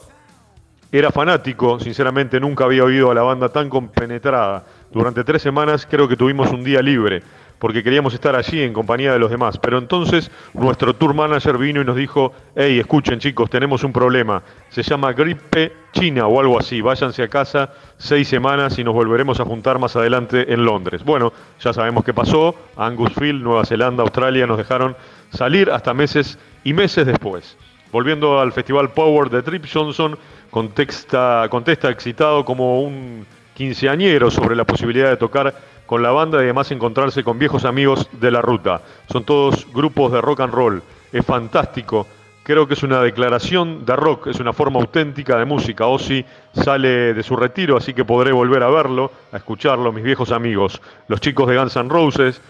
[0.92, 4.64] era fanático, sinceramente nunca había oído a la banda tan compenetrada.
[4.90, 7.22] Durante tres semanas creo que tuvimos un día libre,
[7.60, 9.56] porque queríamos estar allí en compañía de los demás.
[9.58, 14.42] Pero entonces nuestro tour manager vino y nos dijo, hey, escuchen chicos, tenemos un problema.
[14.70, 16.80] Se llama gripe china o algo así.
[16.80, 21.04] Váyanse a casa seis semanas y nos volveremos a juntar más adelante en Londres.
[21.04, 22.56] Bueno, ya sabemos qué pasó.
[22.76, 24.96] Angus Field, Nueva Zelanda, Australia nos dejaron
[25.30, 27.56] salir hasta meses y meses después.
[27.92, 30.16] Volviendo al festival Power de Trip Johnson,
[30.50, 35.54] contesta, contesta excitado como un quinceañero sobre la posibilidad de tocar
[35.86, 38.80] con la banda y además encontrarse con viejos amigos de la ruta.
[39.10, 40.82] Son todos grupos de rock and roll.
[41.12, 42.06] Es fantástico.
[42.42, 45.86] Creo que es una declaración de rock, es una forma auténtica de música.
[45.86, 50.32] Ozzy sale de su retiro, así que podré volver a verlo, a escucharlo, mis viejos
[50.32, 52.40] amigos, los chicos de Guns N' Roses,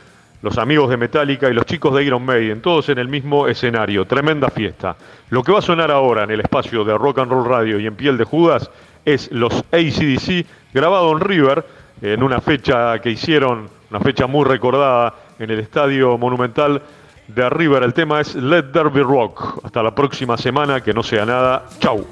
[0.43, 4.07] los amigos de Metallica y los chicos de Iron Maiden, todos en el mismo escenario.
[4.07, 4.97] Tremenda fiesta.
[5.29, 7.87] Lo que va a sonar ahora en el espacio de Rock and Roll Radio y
[7.87, 8.71] en Piel de Judas
[9.05, 11.65] es los ACDC grabado en River
[12.03, 16.83] en una fecha que hicieron, una fecha muy recordada en el Estadio Monumental
[17.29, 17.83] de River.
[17.83, 19.61] El tema es Let Be Rock.
[19.65, 21.67] Hasta la próxima semana, que no sea nada.
[21.81, 22.07] Chau.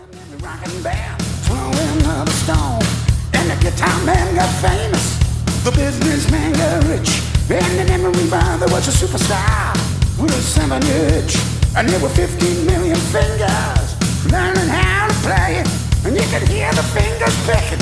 [7.51, 9.73] And the memory there was a superstar.
[10.20, 11.35] With a seven inch.
[11.75, 13.97] And there were 15 million fingers.
[14.31, 15.69] Learning how to play it.
[16.05, 17.81] And you could hear the fingers picking.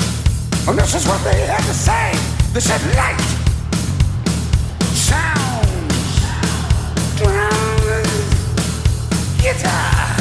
[0.68, 2.14] And this is what they had to say.
[2.54, 3.18] They said light.
[4.94, 5.90] Sound.
[7.18, 8.22] Drums.
[9.42, 10.14] Guitar.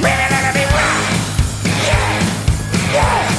[0.00, 0.26] Rock.
[1.84, 2.22] Yeah.
[2.94, 3.35] Yeah.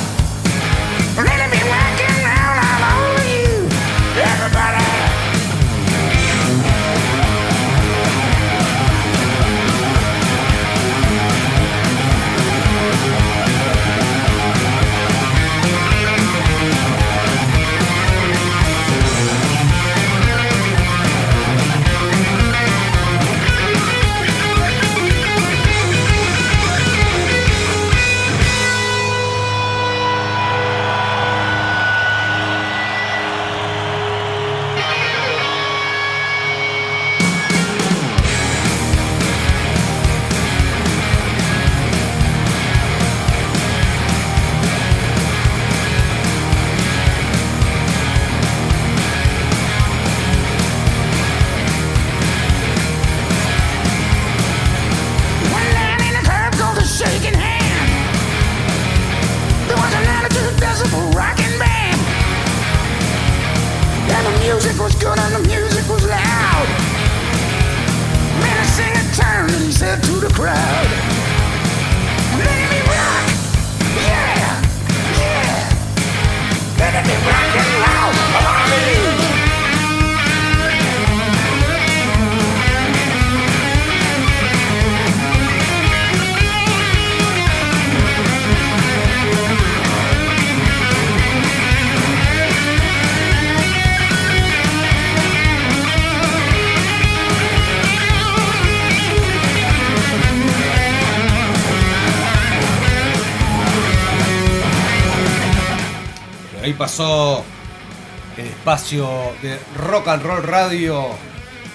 [108.38, 109.09] El espacio
[109.41, 111.09] de Rock and Roll Radio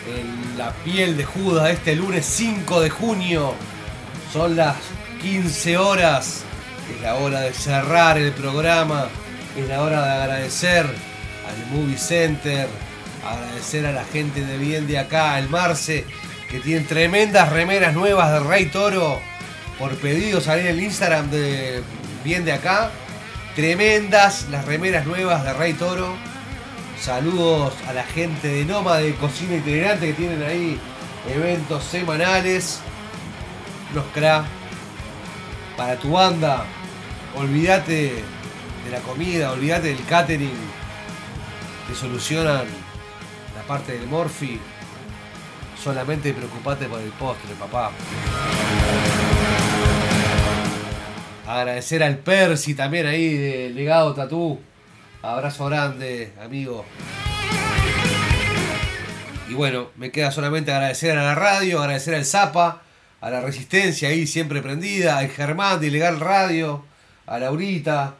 [0.08, 3.54] en la piel de Judas este lunes 5 de junio.
[4.32, 4.76] Son las
[5.20, 6.44] 15 horas.
[6.90, 9.08] Es la hora de cerrar el programa.
[9.54, 12.66] Es la hora de agradecer al Movie Center.
[13.22, 16.06] Agradecer a la gente de bien de acá, el Marce,
[16.50, 19.20] que tienen tremendas remeras nuevas de Rey Toro.
[19.78, 21.82] Por pedido salir el Instagram de
[22.24, 22.90] bien de acá.
[23.54, 26.14] Tremendas las remeras nuevas de Rey Toro.
[26.98, 30.80] Saludos a la gente de Noma de Cocina Itinerante que tienen ahí
[31.28, 32.80] eventos semanales.
[33.94, 34.46] Los cra.
[35.76, 36.64] Para tu banda,
[37.36, 38.24] olvídate
[38.84, 40.58] de la comida, olvídate del catering.
[41.88, 42.64] Te solucionan
[43.54, 44.58] la parte del morfi.
[45.82, 47.90] Solamente preocupate por el postre, papá.
[51.46, 54.60] Agradecer al Percy también ahí de Legado Tatú.
[55.22, 56.84] Abrazo grande, amigo.
[59.48, 62.82] Y bueno, me queda solamente agradecer a la radio, agradecer al Zapa,
[63.20, 66.84] a la Resistencia ahí siempre prendida, al Germán de Ilegal Radio,
[67.26, 68.14] a Laurita,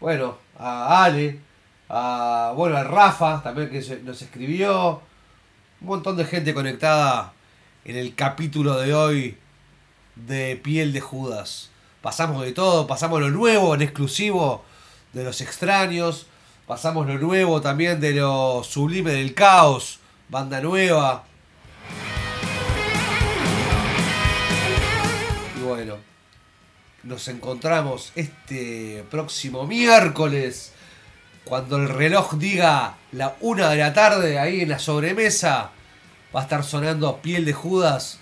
[0.00, 1.40] bueno, a Ale,
[1.88, 5.02] a, bueno, a Rafa también que nos escribió,
[5.80, 7.32] un montón de gente conectada
[7.84, 9.36] en el capítulo de hoy
[10.14, 11.70] de Piel de Judas.
[12.02, 14.64] Pasamos de todo, pasamos lo nuevo en exclusivo
[15.12, 16.26] de los extraños,
[16.66, 19.98] pasamos lo nuevo también de lo sublime del caos,
[20.28, 21.24] banda nueva.
[25.56, 25.96] Y bueno,
[27.02, 30.72] nos encontramos este próximo miércoles
[31.44, 35.72] cuando el reloj diga la una de la tarde ahí en la sobremesa.
[36.34, 38.20] Va a estar sonando Piel de Judas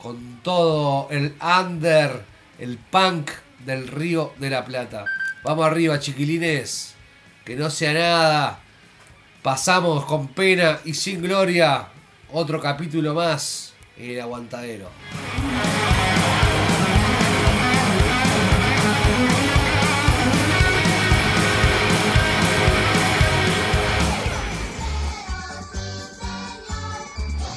[0.00, 3.30] con todo el under, el punk
[3.64, 5.04] del Río de la Plata.
[5.42, 6.94] Vamos arriba, chiquilines.
[7.44, 8.60] Que no sea nada.
[9.42, 11.88] Pasamos con pena y sin gloria.
[12.32, 14.90] Otro capítulo más en el aguantadero.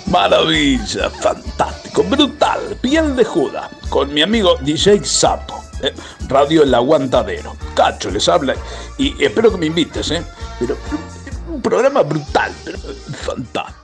[0.10, 5.94] Maravilla, fantástico, brutal, piel de Judas, con mi amigo DJ Sapo, eh,
[6.28, 7.56] Radio El Aguantadero.
[7.76, 8.56] Cacho les habla
[8.98, 10.24] y espero que me invites, ¿eh?
[10.60, 13.79] Pero, pero, un programa brutal, pero fantástico.